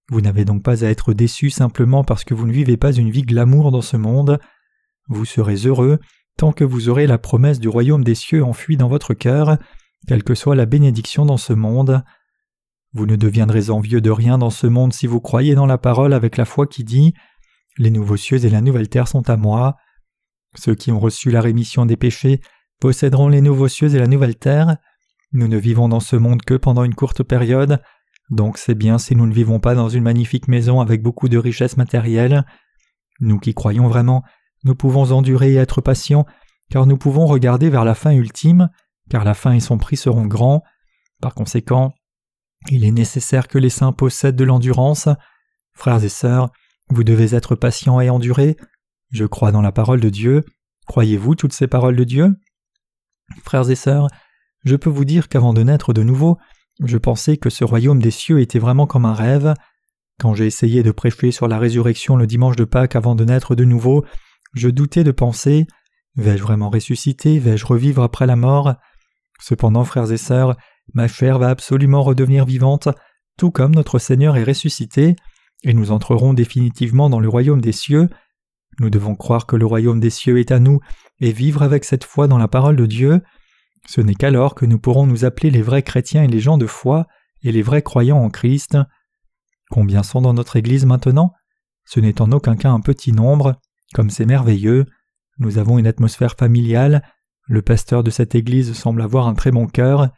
[0.09, 3.09] Vous n'avez donc pas à être déçu simplement parce que vous ne vivez pas une
[3.09, 4.39] vie glamour dans ce monde.
[5.09, 5.99] Vous serez heureux
[6.37, 9.57] tant que vous aurez la promesse du royaume des cieux enfuie dans votre cœur,
[10.07, 12.03] quelle que soit la bénédiction dans ce monde.
[12.93, 16.13] Vous ne deviendrez envieux de rien dans ce monde si vous croyez dans la parole
[16.13, 17.13] avec la foi qui dit
[17.77, 19.75] Les nouveaux cieux et la nouvelle terre sont à moi.
[20.57, 22.41] Ceux qui ont reçu la rémission des péchés
[22.79, 24.77] posséderont les nouveaux cieux et la nouvelle terre.
[25.33, 27.81] Nous ne vivons dans ce monde que pendant une courte période,
[28.29, 31.37] donc c'est bien si nous ne vivons pas dans une magnifique maison avec beaucoup de
[31.37, 32.45] richesses matérielles.
[33.19, 34.23] Nous qui croyons vraiment,
[34.63, 36.25] nous pouvons endurer et être patients,
[36.69, 38.69] car nous pouvons regarder vers la fin ultime,
[39.09, 40.63] car la fin et son prix seront grands.
[41.21, 41.93] Par conséquent,
[42.69, 45.07] il est nécessaire que les saints possèdent de l'endurance.
[45.73, 46.51] Frères et sœurs,
[46.89, 48.57] vous devez être patients et endurer.
[49.11, 50.43] Je crois dans la parole de Dieu.
[50.87, 52.35] Croyez-vous toutes ces paroles de Dieu?
[53.43, 54.07] Frères et sœurs,
[54.63, 56.37] je peux vous dire qu'avant de naître de nouveau,
[56.83, 59.53] je pensais que ce royaume des cieux était vraiment comme un rêve.
[60.19, 63.55] Quand j'ai essayé de prêcher sur la résurrection le dimanche de Pâques avant de naître
[63.55, 64.05] de nouveau,
[64.53, 65.67] je doutais de penser
[66.15, 67.37] Vais-je vraiment ressusciter?
[67.37, 68.73] Vais-je revivre après la mort?
[69.39, 70.57] Cependant, frères et sœurs,
[70.93, 72.89] ma chair va absolument redevenir vivante,
[73.37, 75.15] tout comme notre Seigneur est ressuscité,
[75.63, 78.09] et nous entrerons définitivement dans le royaume des cieux.
[78.80, 80.80] Nous devons croire que le royaume des cieux est à nous
[81.19, 83.21] et vivre avec cette foi dans la parole de Dieu.
[83.88, 86.67] Ce n'est qu'alors que nous pourrons nous appeler les vrais chrétiens et les gens de
[86.67, 87.07] foi
[87.43, 88.78] et les vrais croyants en Christ.
[89.69, 91.34] Combien sont dans notre Église maintenant?
[91.86, 93.55] Ce n'est en aucun cas un petit nombre,
[93.93, 94.86] comme c'est merveilleux.
[95.39, 97.03] Nous avons une atmosphère familiale,
[97.47, 100.09] le pasteur de cette Église semble avoir un très bon cœur.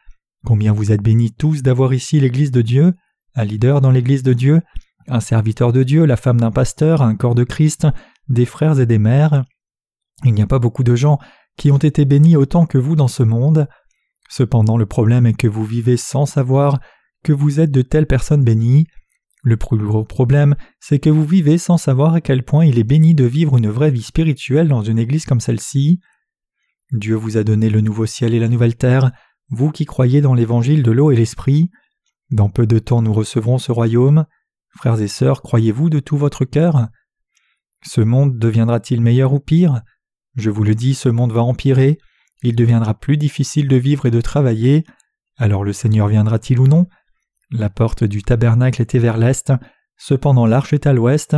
[0.45, 2.93] Combien vous êtes bénis tous d'avoir ici l'Église de Dieu,
[3.35, 4.61] un leader dans l'Église de Dieu,
[5.07, 7.87] un serviteur de Dieu, la femme d'un pasteur, un corps de Christ,
[8.29, 9.43] des frères et des mères.
[10.23, 11.19] Il n'y a pas beaucoup de gens
[11.57, 13.67] qui ont été bénis autant que vous dans ce monde.
[14.29, 16.79] Cependant le problème est que vous vivez sans savoir
[17.23, 18.85] que vous êtes de telles personnes bénies.
[19.41, 22.83] Le plus gros problème, c'est que vous vivez sans savoir à quel point il est
[22.83, 25.99] béni de vivre une vraie vie spirituelle dans une église comme celle-ci.
[26.91, 29.11] Dieu vous a donné le nouveau ciel et la nouvelle terre,
[29.49, 31.69] vous qui croyez dans l'évangile de l'eau et l'esprit.
[32.31, 34.25] Dans peu de temps nous recevrons ce royaume.
[34.75, 36.89] Frères et sœurs, croyez-vous de tout votre cœur?
[37.85, 39.81] Ce monde deviendra-t-il meilleur ou pire?
[40.35, 41.97] Je vous le dis, ce monde va empirer,
[42.43, 44.83] il deviendra plus difficile de vivre et de travailler.
[45.37, 46.87] Alors le Seigneur viendra-t-il ou non?
[47.51, 49.51] La porte du tabernacle était vers l'est,
[49.97, 51.35] cependant l'arche est à l'ouest.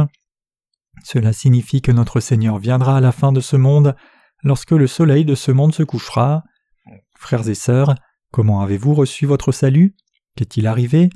[1.04, 3.96] Cela signifie que notre Seigneur viendra à la fin de ce monde,
[4.44, 6.44] lorsque le soleil de ce monde se couchera.
[7.18, 7.96] Frères et sœurs,
[8.32, 9.96] comment avez-vous reçu votre salut?
[10.36, 11.10] Qu'est-il arrivé?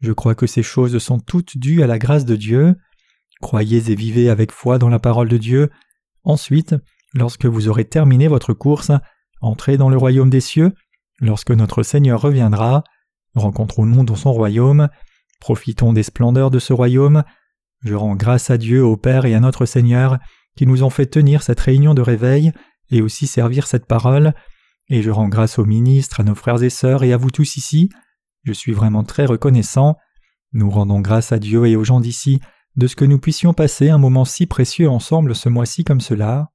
[0.00, 2.76] Je crois que ces choses sont toutes dues à la grâce de Dieu.
[3.40, 5.70] Croyez et vivez avec foi dans la parole de Dieu.
[6.24, 6.74] Ensuite,
[7.14, 8.90] lorsque vous aurez terminé votre course,
[9.40, 10.72] entrez dans le royaume des cieux,
[11.20, 12.84] lorsque notre Seigneur reviendra,
[13.34, 14.88] rencontrons-nous dans son royaume,
[15.40, 17.22] profitons des splendeurs de ce royaume,
[17.84, 20.18] je rends grâce à Dieu, au Père et à notre Seigneur,
[20.56, 22.52] qui nous ont fait tenir cette réunion de réveil
[22.90, 24.32] et aussi servir cette parole,
[24.88, 27.56] et je rends grâce aux ministres, à nos frères et sœurs et à vous tous
[27.56, 27.90] ici,
[28.44, 29.96] je suis vraiment très reconnaissant,
[30.52, 32.40] nous rendons grâce à Dieu et aux gens d'ici,
[32.76, 36.50] de ce que nous puissions passer un moment si précieux ensemble ce mois-ci comme cela.